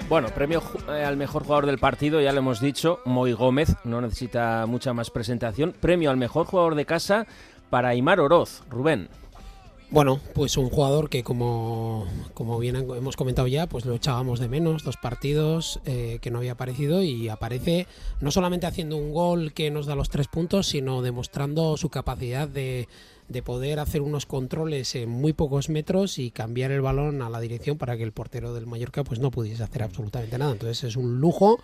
[0.08, 4.00] Bueno, premio eh, al mejor jugador del partido, ya lo hemos dicho, Moy Gómez, no
[4.00, 5.74] necesita mucha más presentación.
[5.78, 7.26] Premio al mejor jugador de casa
[7.68, 9.10] para Aymar Oroz, Rubén.
[9.90, 14.48] Bueno, pues un jugador que como, como bien hemos comentado ya, pues lo echábamos de
[14.48, 17.86] menos, dos partidos eh, que no había aparecido y aparece
[18.20, 22.48] no solamente haciendo un gol que nos da los tres puntos, sino demostrando su capacidad
[22.48, 22.88] de,
[23.28, 27.40] de poder hacer unos controles en muy pocos metros y cambiar el balón a la
[27.40, 30.52] dirección para que el portero del Mallorca pues no pudiese hacer absolutamente nada.
[30.52, 31.58] Entonces es un lujo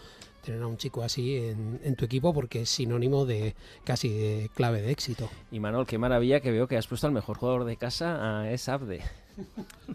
[0.44, 4.82] tener a un chico así en, tu equipo porque es sinónimo de casi de clave
[4.82, 5.30] de éxito.
[5.50, 8.50] Y Manuel, qué maravilla que veo que has puesto al mejor jugador de casa a
[8.50, 9.00] Es Abde.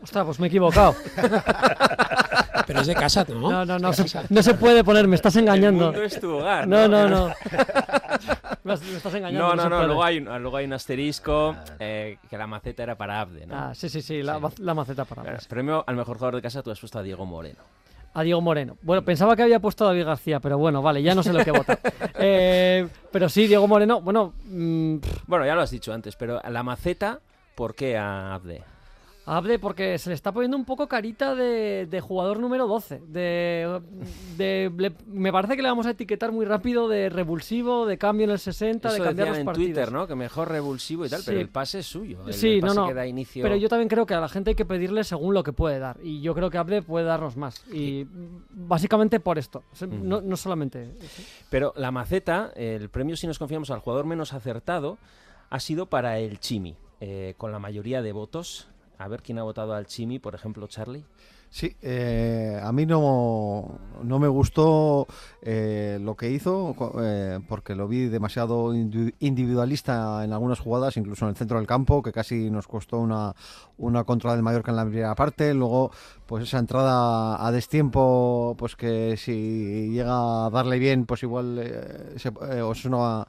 [0.02, 0.96] Ostras, pues me he equivocado.
[2.70, 3.50] Pero es de casa, ¿no?
[3.50, 5.92] No, no, no, se, no se puede poner, me estás engañando.
[5.92, 6.68] El es tu hogar.
[6.68, 7.34] No, no, no.
[8.64, 9.56] Me estás engañando.
[9.56, 13.22] No, no, no, luego, hay, luego hay un asterisco eh, que la maceta era para
[13.22, 13.56] Abde, ¿no?
[13.58, 15.40] Ah, sí, sí, sí, la, la maceta para Abde.
[15.50, 17.58] premio al mejor jugador de casa tú has puesto a Diego Moreno.
[18.14, 18.78] A Diego Moreno.
[18.84, 21.44] Bueno, pensaba que había puesto a David García, pero bueno, vale, ya no sé lo
[21.44, 21.80] que vota.
[22.20, 24.36] eh, pero sí, Diego Moreno, bueno...
[24.46, 27.20] Mm, bueno, ya lo has dicho antes, pero la maceta,
[27.56, 28.62] ¿por qué a Abde?
[29.30, 33.02] Hable porque se le está poniendo un poco carita de, jugador número 12.
[33.08, 33.82] De,
[35.08, 38.40] me parece que le vamos a etiquetar muy rápido de revulsivo, de cambio en el
[38.40, 39.68] 60, de cambiar los en partidos.
[39.68, 40.08] Twitter, ¿no?
[40.08, 42.20] Que mejor revulsivo y tal, pero el pase es suyo.
[42.32, 42.88] sí, no, no.
[42.88, 45.78] Pero yo también creo que a la gente hay que pedirle según lo que puede
[45.78, 45.98] dar.
[46.02, 47.64] Y yo creo que Hable puede darnos más.
[47.72, 48.08] Y
[48.50, 49.64] básicamente por esto.
[49.88, 50.96] No, no solamente.
[51.52, 54.98] Pero la maceta, el premio, si nos confiamos al jugador menos acertado,
[55.52, 56.76] ha sido para el Chimi.
[57.02, 58.68] Eh, con la mayoría de votos
[59.00, 61.06] a ver quién ha votado al Chimi, por ejemplo, Charlie.
[61.52, 65.08] Sí, eh, a mí no, no me gustó
[65.42, 71.30] eh, lo que hizo eh, porque lo vi demasiado individualista en algunas jugadas, incluso en
[71.30, 73.34] el centro del campo, que casi nos costó una,
[73.80, 75.56] una contra del Mallorca en la primera parte.
[75.56, 75.90] Luego,
[76.28, 81.64] pues esa entrada a destiempo, pues que si llega a darle bien, pues igual
[82.16, 82.30] se,
[82.62, 83.28] Osuna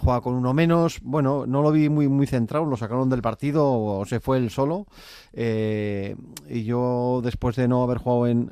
[0.00, 0.98] juega con uno menos.
[1.02, 4.50] Bueno, no lo vi muy, muy centrado, lo sacaron del partido o se fue él
[4.50, 4.86] solo.
[5.34, 8.50] Y yo después de no haber jugado en,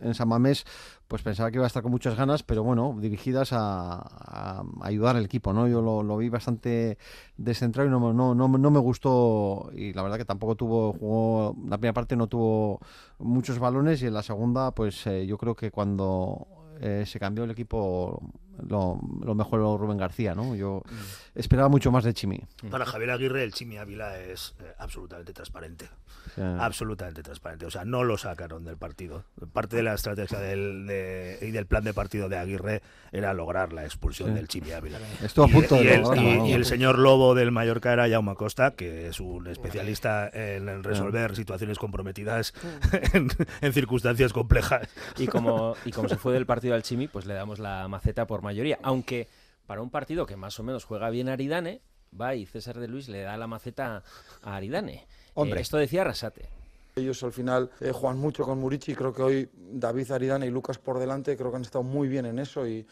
[0.00, 0.64] en, San Mamés,
[1.08, 5.24] pues pensaba que iba a estar con muchas ganas, pero bueno, dirigidas a, ayudar al
[5.24, 5.68] equipo, ¿no?
[5.68, 6.98] Yo lo, vi bastante
[7.36, 11.56] descentrado y no, no, no, no, me gustó y la verdad que tampoco tuvo, jugó,
[11.68, 12.80] la primera parte no tuvo
[13.18, 16.46] muchos balones y en la segunda, pues eh, yo creo que cuando
[16.80, 18.20] eh, se cambió el equipo,
[18.62, 20.54] lo, lo mejoró Rubén García, ¿no?
[20.54, 21.38] Yo mm.
[21.38, 22.40] esperaba mucho más de Chimi.
[22.70, 25.88] Para Javier Aguirre, el Chimi Ávila es eh, absolutamente transparente.
[26.36, 27.66] Absolutamente transparente.
[27.66, 29.24] O sea, no lo sacaron del partido.
[29.52, 33.84] Parte de la estrategia del, y del plan de partido de Aguirre era lograr la
[33.84, 34.98] expulsión del Chimi Ávila.
[35.22, 38.72] Estuvo a punto y, de el, y, el señor Lobo del Mallorca era Jaume Costa,
[38.72, 42.54] que es un especialista en resolver situaciones comprometidas
[43.12, 43.28] en,
[43.60, 44.88] en, circunstancias complejas.
[45.18, 48.26] Y como, y como se fue del partido al Chimi, pues le damos la maceta
[48.26, 48.78] por mayoría.
[48.82, 49.28] Aunque
[49.66, 51.80] para un partido que más o menos juega bien Aridane,
[52.18, 54.04] va y César de Luis le da la maceta
[54.42, 55.06] a Aridane.
[55.34, 56.48] Hombre, esto decía Rasate.
[56.96, 60.50] Ellos al final eh, juegan mucho con Murici y creo que hoy David Aridane y
[60.50, 62.86] Lucas por delante creo que han estado muy bien en eso y,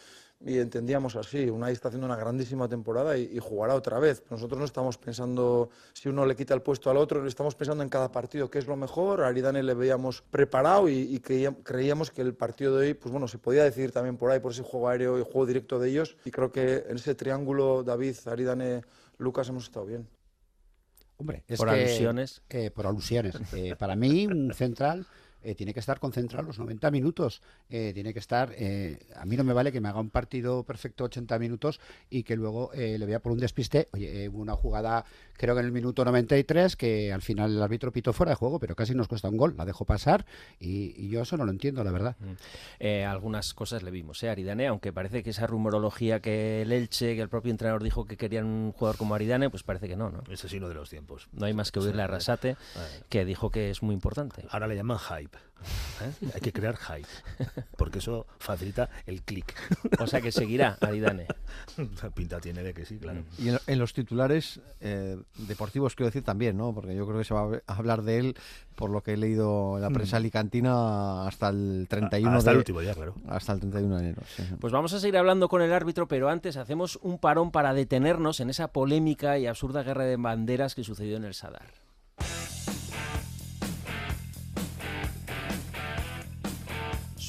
[0.44, 1.48] entendíamos así.
[1.48, 4.22] Unai está haciendo una grandísima temporada y, jugará otra vez.
[4.31, 7.88] Nosotros no estamos pensando si uno le quita el puesto al otro, estamos pensando en
[7.88, 9.22] cada partido qué es lo mejor.
[9.22, 13.38] A Aridane le veíamos preparado y, creíamos que el partido de hoy, pues bueno, se
[13.38, 16.16] podía decidir también por ahí, por ese juego aéreo y juego directo de ellos.
[16.24, 18.83] Y creo que en ese triángulo David, Aridane,
[19.18, 20.09] Lucas hemos estado bien.
[21.18, 22.42] Hombre, es por alusiones.
[22.48, 23.37] Eh, por alusiones.
[23.52, 25.07] Eh, para mí, un central
[25.42, 27.42] eh, tiene que estar concentrado los 90 minutos.
[27.68, 28.52] Eh, tiene que estar.
[28.57, 32.22] Eh, a mí no me vale que me haga un partido perfecto 80 minutos y
[32.22, 33.88] que luego le vea por un despiste.
[33.92, 35.05] Oye, una jugada,
[35.42, 38.61] creo que en el minuto 93, que al final el árbitro pitó fuera de juego,
[38.61, 39.55] pero casi nos cuesta un gol.
[39.59, 40.24] La dejo pasar
[40.61, 42.16] y, yo eso no lo entiendo, la verdad.
[42.20, 43.07] Mm.
[43.09, 44.31] algunas cosas le vimos, ¿eh?
[44.31, 48.16] Aridane, aunque parece que esa rumorología que el Elche, que el propio entrenador dijo que
[48.16, 50.22] querían un jugador como Aridane, pues parece que no, ¿no?
[50.31, 51.28] Es así de los tiempos.
[51.33, 52.57] No hay más que oírle a Rasate,
[53.09, 54.46] que dijo que es muy importante.
[54.48, 55.38] Ahora le llaman hype.
[56.03, 56.31] ¿Eh?
[56.35, 57.09] Hay que crear hype,
[57.77, 59.55] porque eso facilita el clic.
[59.98, 61.27] O sea que seguirá Aridane.
[62.14, 63.22] Pinta tiene de que sí, claro.
[63.38, 66.75] Y en, los titulares eh, deportivos quiero decir también, ¿no?
[66.75, 68.37] Porque yo creo que se va a hablar de él
[68.75, 70.20] por lo que he leído en la prensa mm.
[70.20, 73.14] alicantina hasta el 31 hasta el último día, claro.
[73.29, 74.22] Hasta el 31 de enero.
[74.61, 78.40] Pues vamos a seguir hablando con el árbitro, pero antes hacemos un parón para detenernos
[78.40, 81.82] en esa polémica y absurda guerra de banderas que sucedió en el Sadar.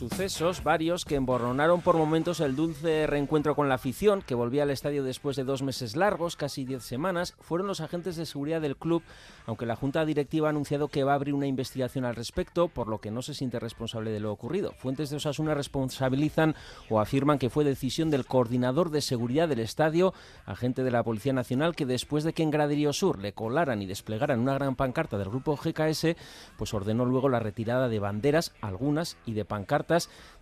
[0.04, 4.70] Sucesos varios que emborronaron por momentos el dulce reencuentro con la afición, que volvía al
[4.70, 8.76] estadio después de dos meses largos, casi diez semanas, fueron los agentes de seguridad del
[8.76, 9.02] club,
[9.46, 12.90] aunque la Junta Directiva ha anunciado que va a abrir una investigación al respecto, por
[12.90, 14.74] lo que no se siente responsable de lo ocurrido.
[14.74, 16.54] Fuentes de Osasuna responsabilizan
[16.90, 20.14] o afirman que fue decisión del coordinador de seguridad del estadio,
[20.46, 23.86] agente de la Policía Nacional, que después de que en Graderío Sur le colaran y
[23.86, 26.18] desplegaran una gran pancarta del grupo GKS,
[26.58, 29.93] pues ordenó luego la retirada de banderas, algunas, y de pancartas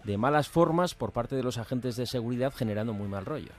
[0.04, 3.52] de malas formas por parte de los agentes de seguridad generando muy mal rollo.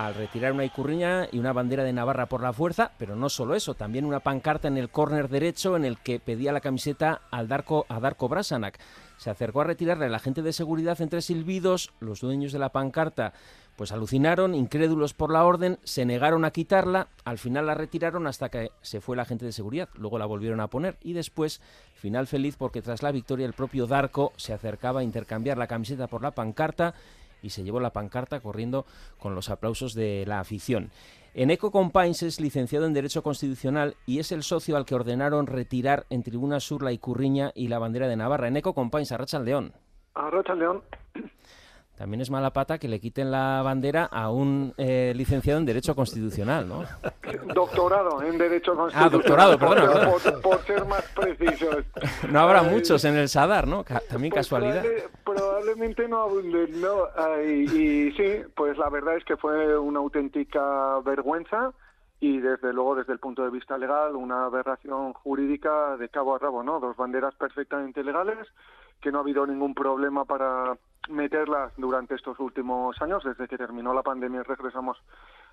[0.00, 3.54] al retirar una icurriña y una bandera de Navarra por la fuerza, pero no solo
[3.54, 7.48] eso, también una pancarta en el córner derecho en el que pedía la camiseta al
[7.48, 8.78] Darko, a Darko Brasanac.
[9.18, 13.34] Se acercó a retirarle al agente de seguridad entre silbidos, los dueños de la pancarta
[13.80, 18.50] pues alucinaron, incrédulos por la orden, se negaron a quitarla, al final la retiraron hasta
[18.50, 21.62] que se fue la agente de seguridad, luego la volvieron a poner y después,
[21.94, 26.08] final feliz porque tras la victoria el propio Darko se acercaba a intercambiar la camiseta
[26.08, 26.92] por la pancarta
[27.40, 28.84] y se llevó la pancarta corriendo
[29.18, 30.90] con los aplausos de la afición.
[31.32, 36.04] Eneco Compines es licenciado en Derecho Constitucional y es el socio al que ordenaron retirar
[36.10, 38.48] en Tribuna Sur la Icurriña y la bandera de Navarra.
[38.48, 39.72] Eneco Compines, Arracha León.
[40.12, 40.82] Arracha León.
[42.00, 45.94] También es mala pata que le quiten la bandera a un eh, licenciado en Derecho
[45.94, 46.84] Constitucional, ¿no?
[47.54, 49.06] Doctorado en Derecho Constitucional.
[49.06, 50.40] Ah, doctorado, perdona.
[50.40, 51.84] Por, ser más precisos.
[52.30, 53.84] No habrá muchos en el Sadar, ¿no?
[53.84, 54.82] También pues casualidad.
[55.24, 61.74] probablemente no, no y, sí, pues la verdad es que fue una auténtica vergüenza
[62.18, 66.38] y desde luego desde el punto de vista legal una aberración jurídica de cabo a
[66.38, 66.80] rabo, ¿no?
[66.80, 68.48] Dos banderas perfectamente legales
[69.02, 73.94] que no ha habido ningún problema para meterlas durante estos últimos años, desde que terminó
[73.94, 74.98] la pandemia regresamos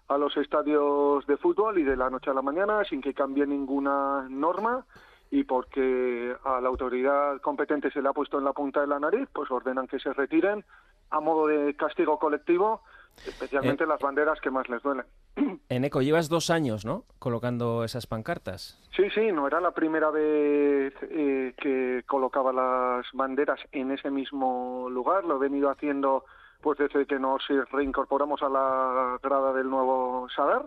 [0.07, 3.45] a los estadios de fútbol y de la noche a la mañana sin que cambie
[3.45, 4.85] ninguna norma
[5.29, 8.99] y porque a la autoridad competente se le ha puesto en la punta de la
[8.99, 10.63] nariz, pues ordenan que se retiren
[11.09, 12.81] a modo de castigo colectivo,
[13.25, 13.87] especialmente Eh.
[13.87, 15.05] las banderas que más les duelen.
[15.69, 17.03] Eneco, llevas dos años, ¿no?
[17.19, 18.79] Colocando esas pancartas.
[18.95, 24.87] Sí, sí, no era la primera vez eh, que colocaba las banderas en ese mismo
[24.89, 26.25] lugar, lo he venido haciendo
[26.61, 30.65] pues desde que nos reincorporamos a la grada del nuevo Sadar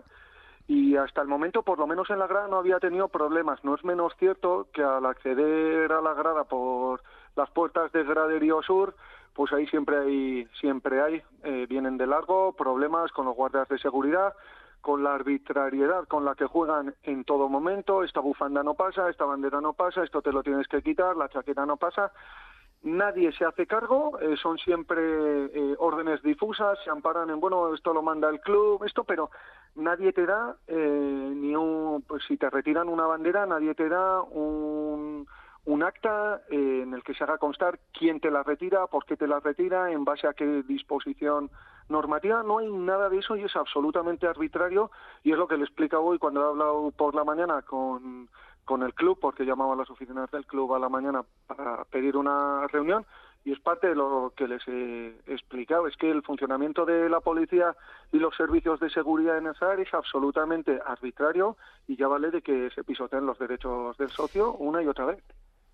[0.67, 3.61] y hasta el momento, por lo menos en la grada, no había tenido problemas.
[3.63, 7.01] No es menos cierto que al acceder a la grada por
[7.35, 8.95] las puertas de Graderío Sur,
[9.33, 13.79] pues ahí siempre hay, siempre hay, eh, vienen de largo problemas con los guardias de
[13.79, 14.33] seguridad,
[14.81, 18.03] con la arbitrariedad con la que juegan en todo momento.
[18.03, 21.29] Esta bufanda no pasa, esta bandera no pasa, esto te lo tienes que quitar, la
[21.29, 22.11] chaqueta no pasa
[22.83, 27.93] nadie se hace cargo, eh, son siempre eh, órdenes difusas, se amparan en, bueno, esto
[27.93, 29.29] lo manda el club, esto, pero
[29.75, 34.21] nadie te da eh, ni un, pues si te retiran una bandera, nadie te da
[34.23, 35.27] un,
[35.65, 39.15] un acta eh, en el que se haga constar quién te la retira, por qué
[39.15, 41.51] te la retira, en base a qué disposición
[41.91, 44.91] normativa, no hay nada de eso y es absolutamente arbitrario
[45.23, 48.29] y es lo que le explica hoy cuando he hablado por la mañana con
[48.65, 52.15] con el club, porque llamaba a las oficinas del club a la mañana para pedir
[52.15, 53.05] una reunión,
[53.43, 57.21] y es parte de lo que les he explicado, es que el funcionamiento de la
[57.21, 57.75] policía
[58.11, 62.41] y los servicios de seguridad en esa área es absolutamente arbitrario y ya vale de
[62.41, 65.23] que se pisoteen los derechos del socio una y otra vez.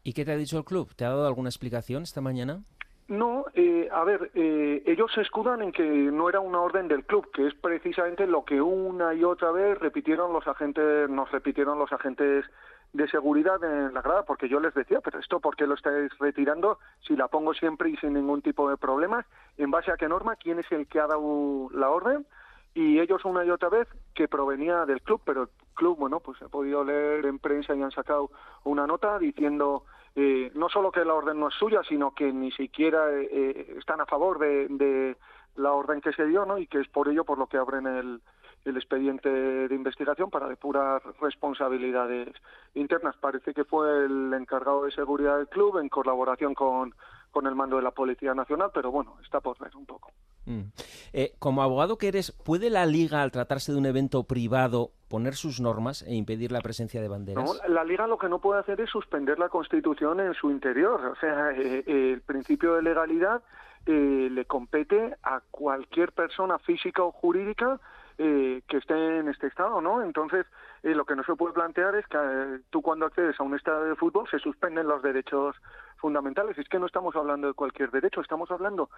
[0.04, 0.96] ¿Y qué te ha dicho el club?
[0.96, 2.64] ¿Te ha dado alguna explicación esta mañana?
[3.08, 7.06] No, eh, a ver, eh, ellos se escudan en que no era una orden del
[7.06, 11.80] club, que es precisamente lo que una y otra vez repitieron los agentes, nos repitieron
[11.80, 12.44] los agentes
[12.92, 16.12] de seguridad en la grada, porque yo les decía, pero esto, ¿por qué lo estáis
[16.20, 16.80] retirando?
[17.08, 19.26] Si la pongo siempre y sin ningún tipo de problemas,
[19.58, 20.36] ¿en base a qué norma?
[20.36, 22.26] ¿Quién es el que ha dado la orden?
[22.74, 26.42] Y ellos una y otra vez que provenía del club, pero el club, bueno, pues
[26.42, 28.32] he podido leer en prensa y han sacado
[28.66, 29.86] una nota diciendo
[30.16, 34.02] eh, no solo que la orden no es suya, sino que ni siquiera eh, están
[34.02, 35.16] a favor de, de
[35.56, 36.58] la orden que se dio, ¿no?
[36.58, 38.22] Y que es por ello por lo que abren el,
[38.66, 42.30] el expediente de investigación para depurar responsabilidades
[42.74, 43.16] internas.
[43.18, 46.94] Parece que fue el encargado de seguridad del club en colaboración con,
[47.38, 50.12] con el mando de la Policía Nacional, pero bueno, está por ver un poco.
[50.46, 50.72] Mm.
[51.14, 55.36] Eh, como abogado que eres, ¿puede la Liga, al tratarse de un evento privado, poner
[55.36, 57.46] sus normas e impedir la presencia de banderas?
[57.46, 61.00] No, la Liga lo que no puede hacer es suspender la Constitución en su interior.
[61.06, 63.44] O sea, eh, eh, el principio de legalidad
[63.86, 67.80] eh, le compete a cualquier persona física o jurídica
[68.20, 70.02] eh, que esté en este estado, ¿no?
[70.02, 70.48] Entonces,
[70.82, 73.56] eh, lo que no se puede plantear es que eh, tú cuando accedes a un
[73.56, 75.56] estadio de fútbol se suspenden los derechos
[75.98, 76.58] fundamentales.
[76.58, 78.90] Es que no estamos hablando de cualquier derecho, estamos hablando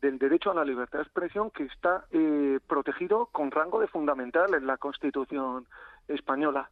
[0.00, 4.54] del derecho a la libertad de expresión que está eh, protegido con rango de fundamental
[4.54, 5.66] en la Constitución
[6.08, 6.70] española.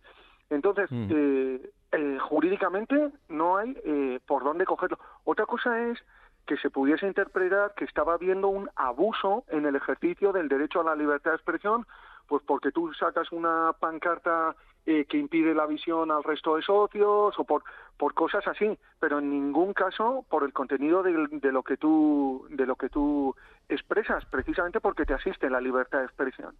[0.51, 1.09] Entonces, Mm.
[1.11, 4.99] eh, eh, jurídicamente no hay eh, por dónde cogerlo.
[5.24, 5.99] Otra cosa es
[6.47, 10.85] que se pudiese interpretar que estaba habiendo un abuso en el ejercicio del derecho a
[10.85, 11.87] la libertad de expresión,
[12.28, 14.55] pues porque tú sacas una pancarta
[14.87, 17.62] eh, que impide la visión al resto de socios o por,
[17.97, 22.47] por cosas así, pero en ningún caso por el contenido de, de lo que tú
[22.51, 23.34] de lo que tú
[23.68, 26.55] expresas, precisamente porque te asiste la libertad de expresión.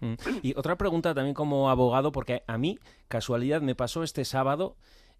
[0.00, 0.14] Mm.
[0.42, 4.76] Y otra pregunta también como abogado, porque a mí, casualidad, me pasó este sábado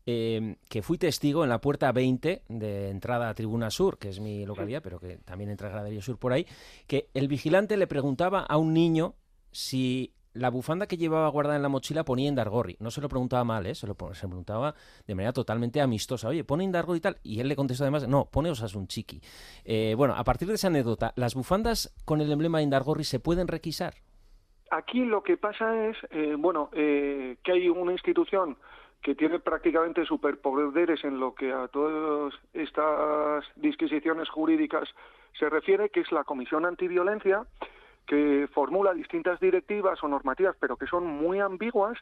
[0.06, 4.20] eh, que fui testigo en la puerta 20 de entrada a Tribuna Sur, que es
[4.20, 6.46] mi localidad, pero que también entra Graderío Sur por ahí,
[6.86, 9.14] que el vigilante le preguntaba a un niño
[9.50, 12.76] si la bufanda que llevaba guardada en la mochila ponía Indargorri.
[12.80, 13.74] No se lo preguntaba mal, ¿eh?
[13.74, 14.74] se lo se preguntaba
[15.07, 16.28] de manera totalmente amistosa.
[16.28, 17.16] Oye, ¿pone Indargorri y tal?
[17.22, 19.20] Y él le contestó además, no, pone Osasun Chiqui.
[19.64, 23.20] Eh, bueno, a partir de esa anécdota, ¿las bufandas con el emblema de Indargorri se
[23.20, 23.95] pueden requisar?
[24.70, 28.57] Aquí lo que pasa es, eh, bueno, eh, que hay una institución
[29.03, 34.89] que tiene prácticamente superpoderes en lo que a todas estas disquisiciones jurídicas
[35.39, 37.47] se refiere, que es la Comisión Antiviolencia,
[38.09, 41.98] que formula distintas directivas o normativas, pero que son muy ambiguas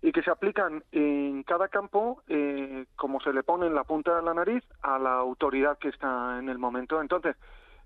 [0.00, 4.16] y que se aplican en cada campo eh, como se le pone en la punta
[4.16, 7.00] de la nariz a la autoridad que está en el momento.
[7.02, 7.36] Entonces,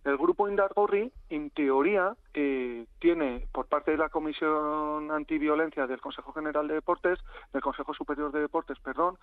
[0.04, 6.32] el grupo Indargorri, en teoría, eh, tiene por parte de la Comisión Antiviolencia del Consejo
[6.32, 7.18] General de Deportes,
[7.52, 9.16] del Consejo Superior de Deportes, perdón,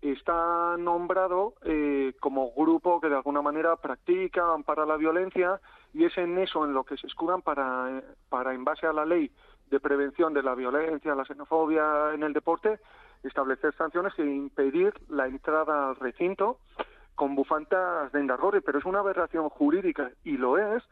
[0.00, 5.60] está nombrado eh, como grupo que de alguna manera practica, ampara la violencia
[5.92, 9.04] y es en eso en lo que se escudan para, para en base a la
[9.04, 9.32] ley
[9.68, 12.78] de prevención de la violencia, la xenofobia en el deporte,
[13.24, 16.58] establecer sanciones e impedir la entrada al recinto
[17.14, 20.82] con bufandas de Indargorri, pero es una aberración jurídica y lo es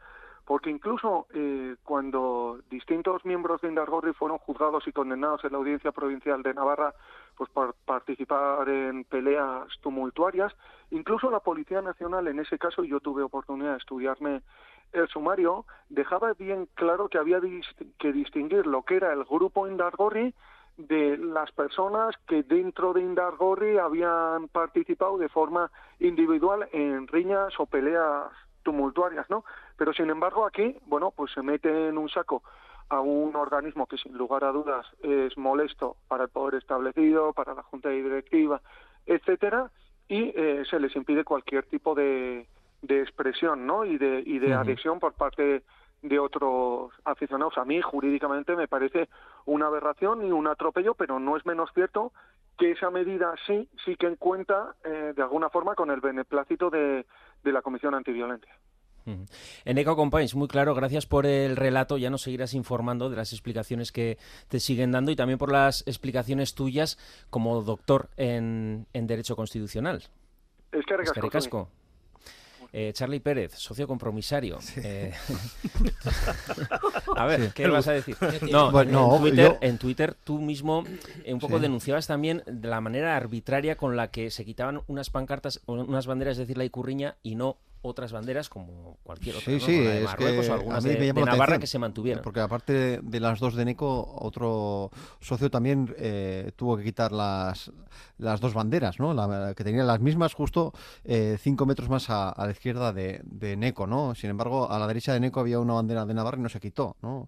[0.49, 5.91] porque incluso eh, cuando distintos miembros de Indargorri fueron juzgados y condenados en la Audiencia
[5.91, 6.95] Provincial de Navarra
[7.35, 10.51] pues por participar en peleas tumultuarias,
[10.89, 14.41] incluso la Policía Nacional en ese caso, yo tuve oportunidad de estudiarme
[14.91, 17.39] el sumario, dejaba bien claro que había
[17.99, 20.33] que distinguir lo que era el grupo Indargorri
[20.79, 25.69] de las personas que dentro de Indargorri habían participado de forma
[25.99, 28.31] individual en riñas o peleas
[28.63, 29.43] tumultuarias, ¿no?
[29.77, 32.43] Pero sin embargo aquí, bueno, pues se mete en un saco
[32.87, 37.53] a un organismo que sin lugar a dudas es molesto para el poder establecido, para
[37.53, 38.61] la junta directiva,
[39.05, 39.69] etcétera,
[40.07, 42.47] y eh, se les impide cualquier tipo de,
[42.81, 43.83] de expresión, ¿no?
[43.83, 45.61] Y de, y de adhesión por parte
[46.01, 47.57] de otros aficionados.
[47.57, 49.09] A mí, jurídicamente, me parece
[49.45, 52.11] una aberración y un atropello, pero no es menos cierto
[52.57, 56.69] que esa medida sí, sí que en cuenta, eh, de alguna forma, con el beneplácito
[56.69, 57.05] de,
[57.43, 58.53] de la Comisión Antiviolencia.
[59.65, 63.33] En Eco Companies, muy claro, gracias por el relato, ya nos seguirás informando de las
[63.33, 64.17] explicaciones que
[64.49, 66.97] te siguen dando y también por las explicaciones tuyas
[67.29, 70.03] como doctor en, en Derecho Constitucional.
[70.71, 71.69] Es que recasco.
[72.71, 74.59] Eh, Charlie Pérez, socio compromisario.
[74.77, 75.11] Eh,
[77.15, 78.15] a ver, ¿qué vas a decir?
[78.51, 78.71] No,
[79.61, 80.83] en, Twitter, tú mismo
[81.23, 85.09] eh, un poco denunciabas también de la manera arbitraria con la que se quitaban unas
[85.09, 89.59] pancartas, unas banderas, es decir, la icurriña, y no otras banderas como cualquier otra, sí,
[89.59, 92.23] sí, de Marruecos o algunas de, Navarra que se mantuvieron.
[92.23, 97.71] Porque aparte de las dos de Neco, otro socio también eh, tuvo que quitar las,
[98.17, 99.13] las dos banderas, ¿no?
[99.13, 100.73] La, que tenían las mismas justo
[101.05, 104.13] eh, cinco metros más a, la izquierda de, de, Neco, ¿no?
[104.15, 106.59] Sin embargo, a la derecha de Neco había una bandera de Navarra y no se
[106.59, 107.27] quitó, ¿no?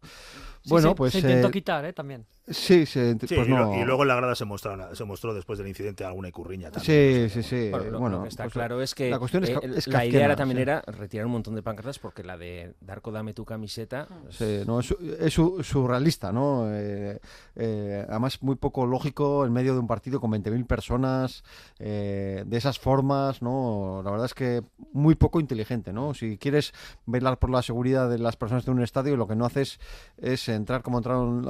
[0.66, 1.14] Bueno, pues...
[1.14, 1.94] Se intentó eh, quitar, ¿eh?
[1.94, 2.26] También.
[2.48, 3.52] Sí, sí, pues y,
[3.86, 7.30] luego en la grada se mostró, se mostró después del incidente alguna icurriña también.
[7.30, 7.70] Sí, sí, sí.
[7.70, 10.60] Bueno, lo, que está pues, claro es que la, cuestión es, eh, la idea también
[10.60, 14.08] era retirar un montón de pancartas porque la de Darko dame tu camiseta...
[14.32, 16.66] Sí, no, es, es surrealista, ¿no?
[16.68, 17.20] Eh,
[17.56, 21.44] eh, además muy poco lógico en medio de un partido con 20.000 personas,
[21.78, 24.02] de esas formas, ¿no?
[24.04, 26.14] La verdad es que muy poco inteligente, ¿no?
[26.16, 26.74] Si quieres
[27.06, 29.80] velar por la seguridad de las personas de un estadio, lo que no haces
[30.18, 31.46] es entrar como entraron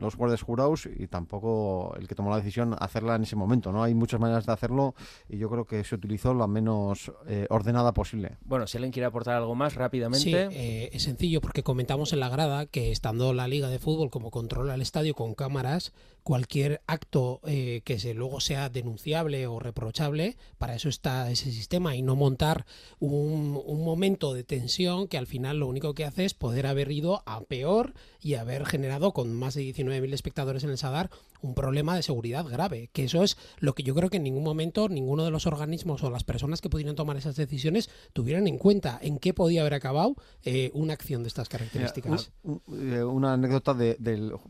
[0.00, 3.72] los guardias jurados y tampoco el que tomó la decisión hacerla en ese momento.
[3.72, 4.94] no Hay muchas maneras de hacerlo
[5.28, 8.36] y yo creo que se utilizó la menos eh, ordenada posible.
[8.44, 10.50] Bueno, si alguien quiere aportar algo más rápidamente.
[10.50, 14.10] Sí, eh, es sencillo porque comentamos en la grada que estando la Liga de Fútbol
[14.10, 15.92] como controla el estadio con cámaras,
[16.22, 21.96] cualquier acto eh, que se, luego sea denunciable o reprochable, para eso está ese sistema
[21.96, 22.66] y no montar
[23.00, 26.90] un, un momento de tensión que al final lo único que hace es poder haber
[26.90, 31.10] ido a peor y haber generado con más de 19.000 espectadores en el Sadar
[31.42, 34.44] un problema de seguridad grave, que eso es lo que yo creo que en ningún
[34.44, 38.58] momento ninguno de los organismos o las personas que pudieran tomar esas decisiones tuvieran en
[38.58, 42.32] cuenta en qué podía haber acabado eh, una acción de estas características.
[42.44, 43.96] Eh, una anécdota de,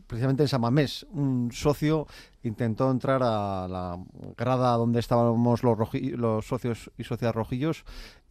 [0.07, 2.07] precisamente en Samamés, un socio
[2.43, 3.97] intentó entrar a la
[4.37, 7.85] grada donde estábamos los, los socios y socias rojillos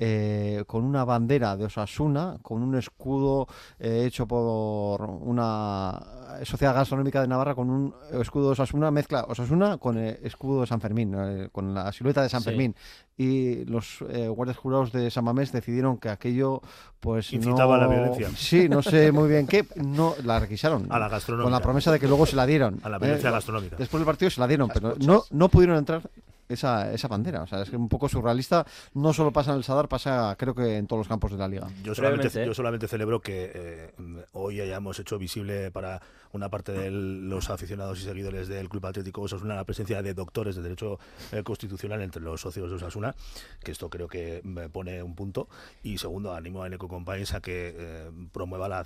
[0.04, 3.46] eh, con una bandera de Osasuna, con un escudo
[3.78, 5.96] eh, hecho por una
[6.42, 10.66] sociedad gastronómica de Navarra, con un escudo de Osasuna, mezcla Osasuna con el escudo de
[10.66, 12.74] San Fermín, eh, con la silueta de San Fermín.
[13.16, 16.60] Y los guardias jurados de San Mamés decidieron que aquello
[16.98, 18.30] pues incitaba la violencia.
[18.34, 20.90] Sí, no sé muy bien qué, no la requisaron.
[20.90, 21.44] A la gastronómica.
[21.44, 22.80] Con la promesa de que luego se la dieron.
[22.82, 23.76] A la violencia gastronómica.
[23.76, 26.02] Después del partido se la dieron, pero no, no pudieron entrar
[26.48, 27.42] esa, esa bandera.
[27.42, 28.66] O sea, es que un poco surrealista.
[28.94, 31.48] No solo pasa en el Sadar, pasa creo que en todos los campos de la
[31.48, 31.68] liga.
[31.82, 33.94] Yo solamente, yo solamente celebro que eh,
[34.32, 36.00] hoy hayamos hecho visible para
[36.32, 40.56] una parte de los aficionados y seguidores del Club Atlético Osasuna la presencia de doctores
[40.56, 40.98] de Derecho
[41.32, 43.14] eh, Constitucional entre los socios de Osasuna,
[43.62, 45.48] que esto creo que me pone un punto.
[45.82, 48.84] Y segundo, animo a Eneco Compañes a que eh, promueva la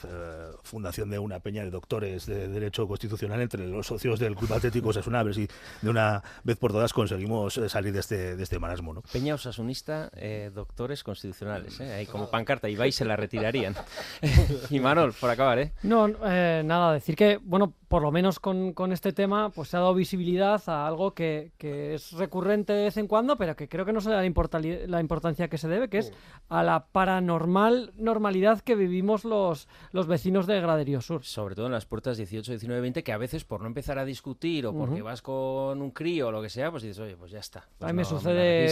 [0.63, 4.89] fundación de una peña de doctores de Derecho Constitucional entre los socios del Club Atlético
[4.89, 5.49] Osasuna, a ver si
[5.83, 8.93] de una vez por todas conseguimos salir de este, de este marasmo.
[8.93, 9.03] ¿no?
[9.13, 11.93] Peña Osasunista, eh, doctores constitucionales, ¿eh?
[11.93, 13.75] ahí como pancarta, y vais se la retirarían.
[14.71, 15.73] y Manol, por acabar, ¿eh?
[15.83, 19.76] No, eh, nada, decir que, bueno, por lo menos con, con, este tema, pues se
[19.76, 23.68] ha dado visibilidad a algo que, que, es recurrente de vez en cuando, pero que
[23.68, 26.12] creo que no se da la, la importancia que se debe, que es
[26.49, 31.24] a la paranormal normalidad que vivimos los, los vecinos de Graderío Sur.
[31.24, 34.05] Sobre todo en las puertas 18, 19, 20, que a veces por no empezar a
[34.05, 37.30] discutir o porque vas con un crío o lo que sea, pues dices, oye, pues
[37.30, 37.68] ya está.
[37.80, 38.68] a mí me sucede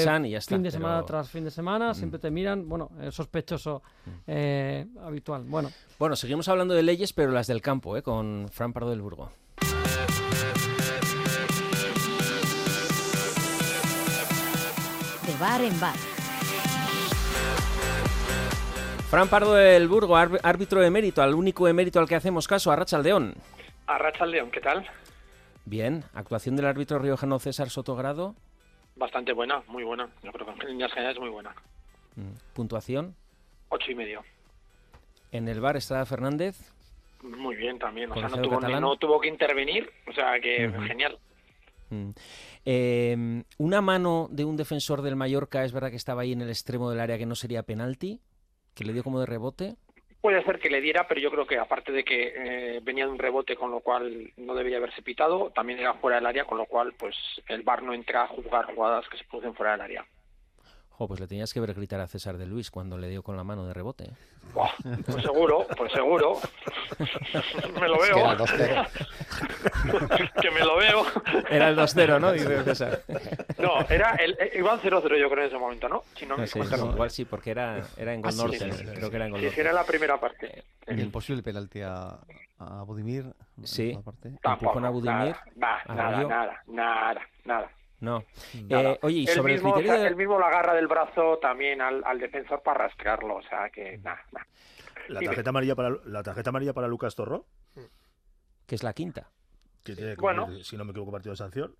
[0.47, 1.95] fin de semana tras fin de semana, mm.
[1.95, 4.11] siempre te miran, bueno, sospechoso mm.
[4.27, 5.45] eh, habitual.
[5.45, 5.71] Bueno.
[5.99, 8.03] Bueno, seguimos hablando de leyes, pero las del campo, ¿eh?
[8.03, 9.33] con Fran Pardo del Burgo.
[15.27, 15.97] De bar en bar.
[19.11, 22.75] Fran Pardo del Burgo, árbitro de mérito, al único emérito al que hacemos caso, a
[22.77, 23.35] Aldeón.
[23.89, 24.87] A León, ¿qué tal?
[25.65, 28.37] Bien, actuación del árbitro riojano César Sotogrado.
[28.95, 30.09] Bastante buena, muy buena.
[30.23, 31.51] Yo creo que en líneas generales muy buena.
[32.15, 33.17] Mm, ¿Puntuación?
[33.71, 34.23] Ocho y medio.
[35.33, 36.74] ¿En el bar Estrada Fernández?
[37.25, 41.19] Muy bien también, o sea, no tuvo, no tuvo, que intervenir, o sea, que genial.
[41.89, 42.11] Mm.
[42.67, 46.51] Em, una mano de un defensor del Mallorca, es verdad que estaba ahí en el
[46.51, 48.21] extremo del área que no sería penalti,
[48.75, 49.77] que le dio como de rebote.
[50.21, 53.13] Puede ser que le diera, pero yo creo que aparte de que eh, venía de
[53.13, 56.59] un rebote, con lo cual no debería haberse pitado, también era fuera del área, con
[56.59, 57.15] lo cual pues
[57.49, 60.07] el VAR no entra a juzgar jugadas que se producen fuera del área.
[60.97, 63.37] Jo, pues le tenías que ver gritar a César de Luis cuando le dio con
[63.37, 64.11] la mano de rebote.
[64.53, 66.39] pues seguro, pues seguro.
[67.81, 68.47] me lo veo.
[70.41, 71.05] que me lo veo.
[71.51, 72.31] Era el 2-0, ¿no?
[72.31, 73.03] Dice César.
[73.59, 76.05] no, era el, eh, igual 0-0 yo creo en ese momento, ¿no?
[76.15, 78.71] Si no, igual sí, porque era, era en gol ah, norte.
[78.95, 80.63] creo que era en gol sí, era la primera parte.
[80.87, 82.21] ¿Y el posible penalti a,
[82.59, 83.35] a Budimir?
[83.65, 83.99] Sí.
[84.41, 85.35] Tampoco, a Budimir.
[85.57, 87.71] Nada, nada, nada, nada, nada.
[88.05, 88.25] No.
[88.55, 90.17] Eh, oye, y sobre el mismo, el criterio...
[90.17, 94.25] mismo la agarra del brazo también al, defensor para rastrearlo, o sea que nada,
[95.09, 97.47] ¿La tarjeta, amarilla para, ¿La tarjeta amarilla para Lucas Torro?
[98.67, 99.31] Que es la quinta.
[99.83, 100.49] Que bueno.
[100.63, 101.77] si no me equivoco, partido de sanción.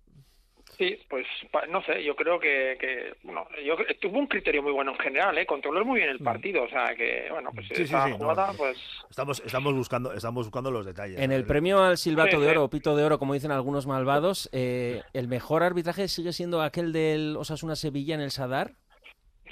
[0.77, 1.25] Sí, pues
[1.69, 5.37] no sé, yo creo que, que bueno, yo, tuvo un criterio muy bueno en general,
[5.37, 5.45] ¿eh?
[5.45, 6.23] controló muy bien el mm.
[6.23, 8.77] partido, o sea que, bueno, pues esa jugada, pues...
[9.09, 11.19] Estamos, estamos, buscando, estamos buscando los detalles.
[11.19, 15.01] En el premio al silbato de oro, pito de oro, como dicen algunos malvados, eh,
[15.13, 18.71] ¿el mejor arbitraje sigue siendo aquel del Osasuna-Sevilla en el Sadar?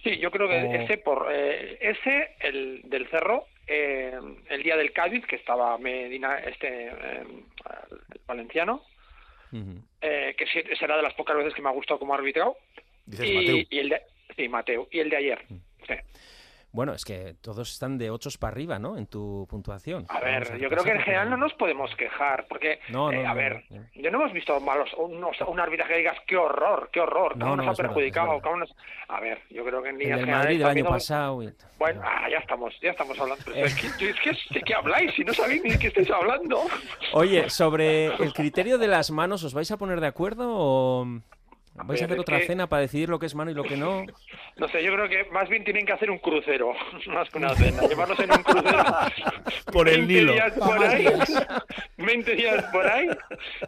[0.03, 4.19] Sí, yo creo que ese, por eh, ese, el del Cerro, eh,
[4.49, 7.45] el día del Cádiz, que estaba Medina, este, el
[8.27, 8.83] valenciano,
[10.01, 12.57] eh, que será de las pocas veces que me ha gustado como arbitrado.
[13.21, 14.01] y, y, el de,
[14.35, 14.87] sí, Mateo.
[14.91, 15.39] Y el de ayer.
[15.87, 15.93] Sí.
[16.73, 18.97] Bueno, es que todos están de 8 para arriba, ¿no?
[18.97, 20.07] En tu puntuación.
[20.09, 23.33] A ver, yo creo que en general no nos podemos quejar, porque, no, eh, a
[23.35, 23.63] ver,
[23.93, 27.57] yo no hemos visto malos, un, un arbitraje que digas, qué horror, qué horror, cómo
[27.57, 28.41] nos ha perjudicado,
[29.07, 31.43] A ver, yo creo que en líneas el Madrid del año pasado.
[31.77, 33.53] Bueno, ah, ya estamos, ya estamos hablando.
[33.53, 35.13] es, que, es que, ¿de qué habláis?
[35.13, 36.63] Si no sabéis ni de qué estáis hablando.
[37.13, 41.05] Oye, sobre el criterio de las manos, ¿os vais a poner de acuerdo o...?
[41.75, 44.05] ¿Vais a hacer otra cena para decidir lo que es mano y lo que no?
[44.55, 46.73] No sé, yo creo que más bien tienen que hacer un crucero,
[47.07, 47.81] más que una cena.
[47.87, 48.83] Llevarnos en un crucero
[49.73, 50.33] por el Nilo.
[50.33, 51.07] Días por ahí,
[51.97, 53.09] 20 días por ahí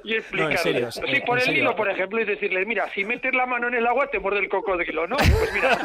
[0.04, 0.94] y explicarles.
[0.94, 3.88] sí, por el Nilo, por ejemplo, y decirles, mira, si metes la mano en el
[3.88, 5.18] agua te muerde el cocodrilo, ¿no?
[5.18, 5.80] Pues mira.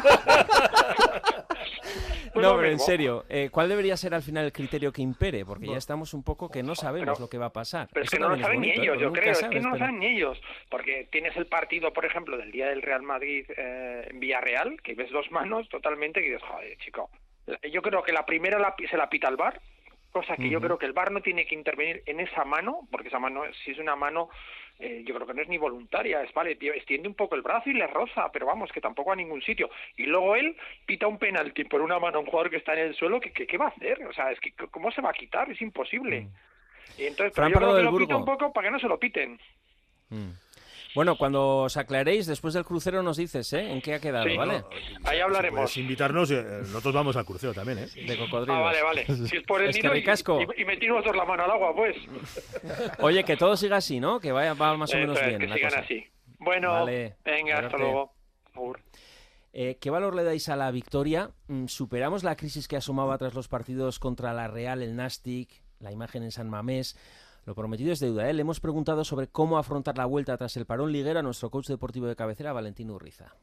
[2.35, 5.45] No, pero en serio, eh, ¿cuál debería ser al final el criterio que impere?
[5.45, 7.89] Porque ya estamos un poco que no sabemos lo que va a pasar.
[7.93, 9.99] Pero es que no lo saben ni ellos, yo creo, es que no lo saben
[9.99, 10.39] ni ellos.
[10.69, 14.95] Porque tienes el partido, por ejemplo, del día del Real Madrid eh, en Villarreal, que
[14.95, 17.09] ves dos manos totalmente y dices, joder, chico.
[17.71, 19.59] Yo creo que la primera la, se la pita el bar,
[20.11, 23.07] cosa que yo creo que el bar no tiene que intervenir en esa mano, porque
[23.07, 24.29] esa mano, si es una mano
[24.81, 27.69] eh, yo creo que no es ni voluntaria, es vale, extiende un poco el brazo
[27.69, 29.69] y le roza, pero vamos, que tampoco a ningún sitio.
[29.95, 32.87] Y luego él pita un penalti por una mano a un jugador que está en
[32.87, 34.03] el suelo, que, ¿qué va a hacer?
[34.05, 35.51] O sea, es que ¿cómo se va a quitar?
[35.51, 36.21] Es imposible.
[36.21, 36.31] Mm.
[36.97, 38.99] Y entonces, pero yo creo que lo pita un poco para que no se lo
[38.99, 39.39] piten.
[40.09, 40.31] Mm.
[40.93, 43.71] Bueno, cuando os aclaréis, después del crucero nos dices, ¿eh?
[43.71, 44.63] ¿En qué ha quedado, ¿vale?
[45.05, 45.71] ahí hablaremos.
[45.71, 47.87] Si invitarnos, eh, nosotros vamos al crucero también, ¿eh?
[48.07, 48.57] De cocodrilos.
[48.57, 49.05] Ah, vale, vale.
[49.05, 51.95] Si es por el nido y, y, metimos la mano al agua, pues.
[52.99, 54.19] Oye, que todo siga así, ¿no?
[54.19, 55.39] Que vaya va más o menos bien.
[55.39, 56.05] Que sigan así.
[56.39, 58.13] Bueno, venga, hasta luego.
[59.53, 61.31] Eh, ¿Qué valor le dais a la victoria?
[61.47, 65.91] Mm, ¿Superamos la crisis que asomaba tras los partidos contra la Real, el Nastic, la
[65.91, 66.97] imagen en San Mamés?
[67.45, 68.29] Lo prometido es deuda.
[68.29, 68.33] ¿eh?
[68.33, 71.67] Le hemos preguntado sobre cómo afrontar la vuelta tras el parón liguero a nuestro coach
[71.67, 73.33] deportivo de cabecera, Valentín Urriza.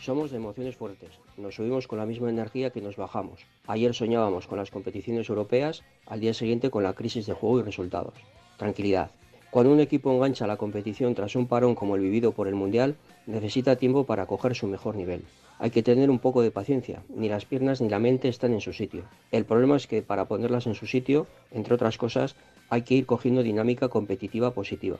[0.00, 1.10] Somos de emociones fuertes.
[1.36, 3.44] Nos subimos con la misma energía que nos bajamos.
[3.66, 7.62] Ayer soñábamos con las competiciones europeas, al día siguiente con la crisis de juego y
[7.62, 8.14] resultados.
[8.56, 9.10] Tranquilidad.
[9.50, 12.96] Cuando un equipo engancha la competición tras un parón como el vivido por el Mundial,
[13.26, 15.24] necesita tiempo para coger su mejor nivel.
[15.58, 18.60] Hay que tener un poco de paciencia, ni las piernas ni la mente están en
[18.60, 19.04] su sitio.
[19.32, 22.36] El problema es que para ponerlas en su sitio, entre otras cosas,
[22.70, 24.98] hay que ir cogiendo dinámica competitiva positiva,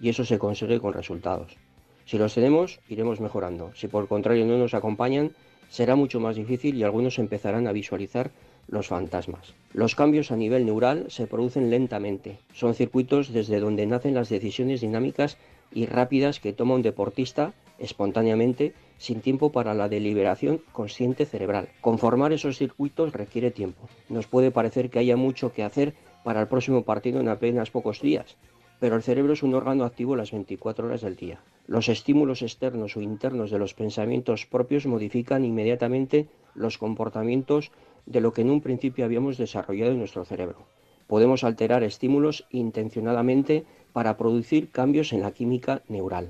[0.00, 1.56] y eso se consigue con resultados.
[2.06, 3.70] Si los tenemos, iremos mejorando.
[3.74, 5.32] Si por contrario no nos acompañan,
[5.68, 8.30] será mucho más difícil y algunos empezarán a visualizar
[8.66, 9.54] los fantasmas.
[9.74, 12.38] Los cambios a nivel neural se producen lentamente.
[12.54, 15.36] Son circuitos desde donde nacen las decisiones dinámicas
[15.70, 21.68] y rápidas que toma un deportista espontáneamente sin tiempo para la deliberación consciente cerebral.
[21.80, 23.88] Conformar esos circuitos requiere tiempo.
[24.08, 25.94] Nos puede parecer que haya mucho que hacer
[26.24, 28.36] para el próximo partido en apenas pocos días,
[28.80, 31.40] pero el cerebro es un órgano activo las 24 horas del día.
[31.66, 37.70] Los estímulos externos o internos de los pensamientos propios modifican inmediatamente los comportamientos
[38.06, 40.66] de lo que en un principio habíamos desarrollado en nuestro cerebro.
[41.06, 46.28] Podemos alterar estímulos intencionadamente para producir cambios en la química neural.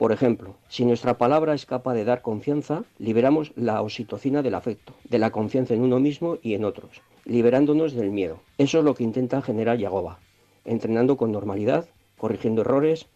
[0.00, 4.94] Por ejemplo, si nuestra palabra es capaz de dar confianza, liberamos la oxitocina del afecto,
[5.04, 8.40] de la confianza en uno mismo y en otros, liberándonos del miedo.
[8.56, 10.18] Eso es lo que intenta generar Yagoba,
[10.64, 11.86] entrenando con normalidad,
[12.16, 13.08] corrigiendo errores,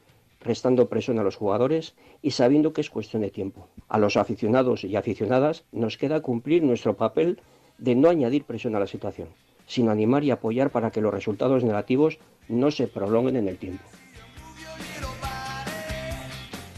[0.42, 3.66] restando presión a los jugadores y sabiendo que es cuestión de tiempo.
[3.88, 7.40] A los aficionados y aficionadas nos queda cumplir nuestro papel
[7.78, 9.28] de no añadir presión a la situación,
[9.66, 13.84] sino animar y apoyar para que los resultados negativos no se prolonguen en el tiempo.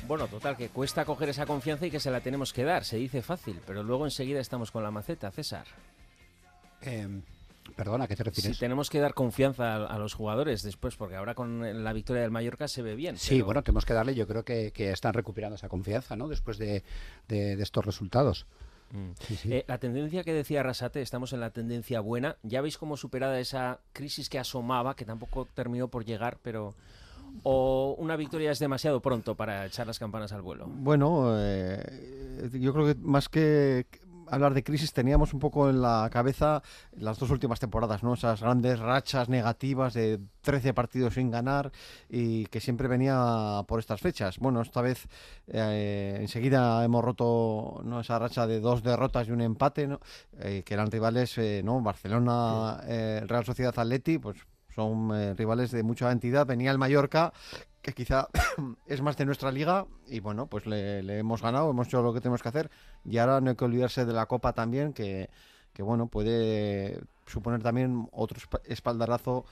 [0.07, 2.85] Bueno, total, que cuesta coger esa confianza y que se la tenemos que dar.
[2.85, 5.67] Se dice fácil, pero luego enseguida estamos con la maceta, César.
[6.83, 7.23] Em,
[7.75, 8.57] perdona, ¿a qué te refieres?
[8.57, 12.31] Si tenemos que dar confianza a, los jugadores después, porque ahora con la victoria del
[12.31, 13.17] Mallorca se ve bien.
[13.17, 16.29] Sí, bueno, tenemos que darle, yo creo que, están recuperando esa confianza, ¿no?
[16.29, 16.85] Después de,
[17.29, 18.47] estos resultados.
[18.93, 19.11] Mm.
[19.47, 22.37] Eh, la tendencia que decía Rasate, estamos en la tendencia buena.
[22.45, 26.77] Ya veis cómo superada esa crisis que asomaba, que tampoco terminó por llegar, pero
[27.43, 30.67] o una victoria es demasiado pronto para echar las campanas al vuelo?
[30.69, 33.87] Bueno, eh, yo creo que más que
[34.29, 36.63] hablar de crisis teníamos un poco en la cabeza
[36.97, 38.15] las dos últimas temporadas, ¿no?
[38.15, 41.71] Esas grandes rachas negativas de 13 partidos sin ganar
[42.09, 44.39] y que siempre venía por estas fechas.
[44.39, 45.07] Bueno, esta vez
[45.47, 48.01] eh, enseguida hemos roto ¿no?
[48.01, 50.01] esa racha de dos derrotas y un empate, ¿no?
[50.41, 51.81] Eh, que eran rivales, ¿no?
[51.81, 54.37] Barcelona, Real Sociedad Atleti, pues
[54.77, 56.47] son eh, rivales de mucha entidad.
[56.47, 57.33] Venía el Mallorca,
[57.81, 58.29] que quizá
[58.87, 62.21] es más de nuestra liga, y bueno, pues le, hemos ganado, hemos hecho lo que
[62.21, 62.71] tenemos que hacer.
[63.05, 65.31] Y ahora no hay que olvidarse de la Copa también, que,
[65.79, 69.47] bueno, puede suponer también otro espaldarazo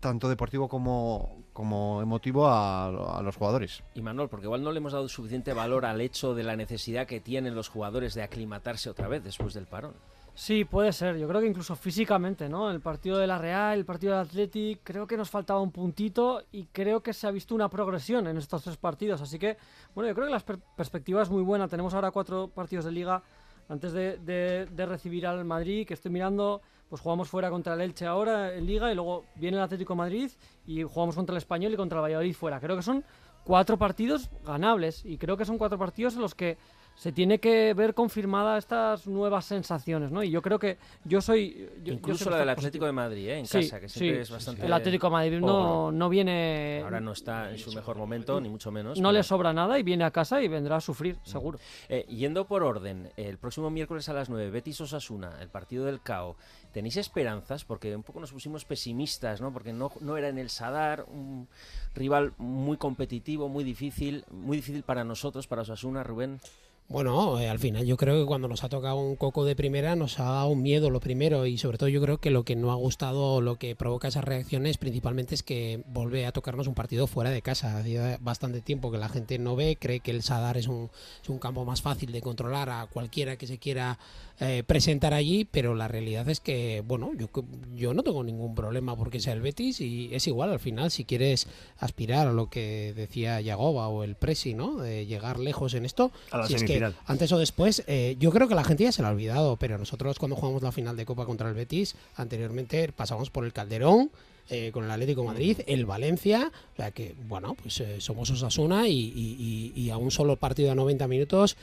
[0.00, 3.82] tanto deportivo como, como emotivo a, a, los jugadores.
[3.94, 7.06] Y Manuel, porque igual no le hemos dado suficiente valor al hecho de la necesidad
[7.06, 9.94] que tienen los jugadores de aclimatarse otra vez después del parón.
[10.36, 11.16] Sí, puede ser.
[11.16, 12.68] Yo creo que incluso físicamente, ¿no?
[12.70, 16.42] El partido de la Real, el partido del Athletic, creo que nos faltaba un puntito
[16.50, 19.22] y creo que se ha visto una progresión en estos tres partidos.
[19.22, 19.56] Así que,
[19.94, 21.68] bueno, yo creo que la perspectiva es muy buena.
[21.68, 23.22] Tenemos ahora cuatro partidos de liga
[23.68, 28.54] antes de, recibir al Madrid, que estoy mirando, pues jugamos fuera contra el Elche ahora
[28.54, 30.30] en liga y luego viene el Atlético Madrid
[30.66, 32.60] y jugamos contra el Español y contra el Valladolid fuera.
[32.60, 33.04] Creo que son
[33.44, 36.58] cuatro partidos ganables y creo que son cuatro partidos en los que
[36.94, 40.22] se tiene que ver confirmada estas nuevas sensaciones, ¿no?
[40.22, 41.68] Y yo creo que yo soy...
[41.84, 43.38] Incluso la del Atlético de Madrid, ¿eh?
[43.38, 44.64] En casa, que siempre es bastante...
[44.64, 46.82] El Atlético de Madrid no, no, viene...
[46.84, 49.00] Ahora no está en su mejor momento, ni mucho menos.
[49.00, 51.26] No le sobra nada y viene a casa y vendrá a sufrir, mm.
[51.26, 51.58] seguro.
[51.88, 56.00] Eh, yendo por orden, el próximo miércoles a las 9, Betis Osasuna, el partido del
[56.00, 56.36] CAO.
[56.72, 57.64] ¿Tenéis esperanzas?
[57.64, 59.52] Porque un poco nos pusimos pesimistas, ¿no?
[59.52, 61.48] Porque no, no era en el Sadar un
[61.94, 66.40] rival muy competitivo, muy difícil, muy difícil para nosotros, para Osasuna, Rubén.
[66.86, 69.96] Bueno, eh, al final yo creo que cuando nos ha tocado un coco de primera
[69.96, 72.70] nos ha dado miedo lo primero y sobre todo yo creo que lo que no
[72.70, 77.06] ha gustado, lo que provoca esas reacciones principalmente es que vuelve a tocarnos un partido
[77.06, 77.78] fuera de casa.
[77.78, 80.90] Hacía bastante tiempo que la gente no ve, cree que el Sadar es un,
[81.22, 83.98] es un campo más fácil de controlar a cualquiera que se quiera
[84.40, 87.30] eh, presentar allí, pero la realidad es que, bueno, yo,
[87.74, 91.04] yo no tengo ningún problema porque sea el Betis y es igual al final si
[91.04, 94.76] quieres aspirar a lo que decía Yagoba o el Presi, ¿no?
[94.76, 96.12] De llegar lejos en esto.
[96.46, 96.73] si es que
[97.06, 99.78] antes o después, eh, yo creo que la gente ya se lo ha olvidado, pero
[99.78, 104.10] nosotros cuando jugamos la final de Copa contra el Betis, anteriormente pasamos por el Calderón,
[104.48, 108.88] eh, con el Atlético Madrid, el Valencia, o sea que, bueno, pues eh, somos Osasuna
[108.88, 111.56] y, y, a un solo partido de 90 minutos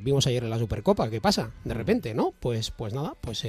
[0.00, 1.50] vimos ayer en la Supercopa, ¿qué pasa?
[1.64, 2.34] De repente, ¿no?
[2.38, 3.42] Pues, pues nada, pues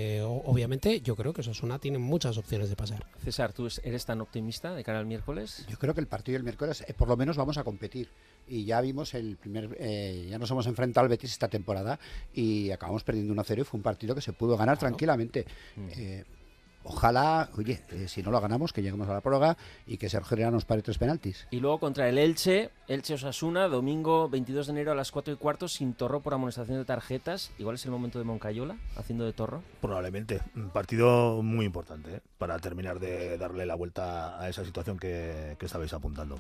[0.45, 3.05] obviamente yo creo que Osasuna tiene muchas opciones de pasar.
[3.21, 5.65] César, ¿tú eres tan optimista de cara al miércoles?
[5.69, 8.07] Yo creo que el partido del miércoles, por lo menos vamos a competir
[8.47, 11.99] y ya vimos el primer, eh, ya nos hemos enfrentado al Betis esta temporada
[12.34, 15.45] y acabamos perdiendo 1-0 y fue un partido que se pudo ganar tranquilamente.
[15.76, 15.88] Mm.
[15.95, 16.24] Eh,
[16.84, 19.57] Ojalá, oye, eh, si no lo ganamos, que lleguemos a la prórroga
[19.88, 21.47] y que Sergio Herrera nos pare tres penaltis.
[21.51, 25.38] Y luego contra el Elche, Elche Osasuna, domingo 22 de enero a las 4 y
[25.38, 27.51] cuarto, sin torro por amonestación de tarjetas.
[27.57, 29.63] Igual es el momento de Moncayola, haciendo de torro.
[29.81, 30.41] Probablemente.
[30.55, 32.21] Un partido muy importante ¿eh?
[32.38, 36.39] para terminar de darle la vuelta a esa situación que, estabais apuntando.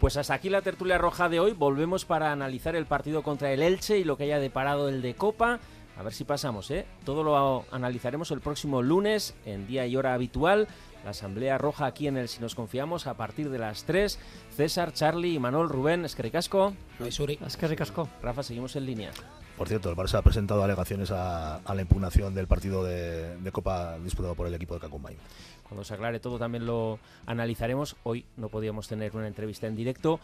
[0.00, 1.52] Pues hasta aquí la tertulia roja de hoy.
[1.52, 5.14] Volvemos para analizar el partido contra el Elche y lo que haya deparado el de
[5.14, 5.60] Copa.
[5.98, 6.86] A ver si pasamos, ¿eh?
[7.04, 10.68] Todo lo analizaremos el próximo lunes en día y hora habitual.
[11.02, 14.16] La Asamblea Roja aquí en el Si nos confiamos a partir de las 3.
[14.56, 16.72] César, Charlie y Manuel Rubén, es que ricasco.
[17.00, 17.40] No hay suri.
[17.44, 18.08] Es que ricasco.
[18.22, 19.10] Rafa, seguimos en línea.
[19.56, 24.36] Por cierto, el Barça ha presentado alegaciones a, la impugnación del partido de, Copa disputado
[24.36, 25.16] por el equipo de Cacumbay.
[25.64, 27.96] Cuando se aclare todo también lo analizaremos.
[28.04, 30.20] Hoy no podíamos tener una entrevista en directo.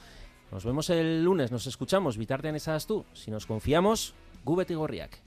[0.53, 2.17] Nos vemos el lunes, nos escuchamos.
[2.17, 3.05] Vitarte en esas tú.
[3.13, 4.15] Si nos confiamos,
[4.45, 5.24] Gubet y Gorriak.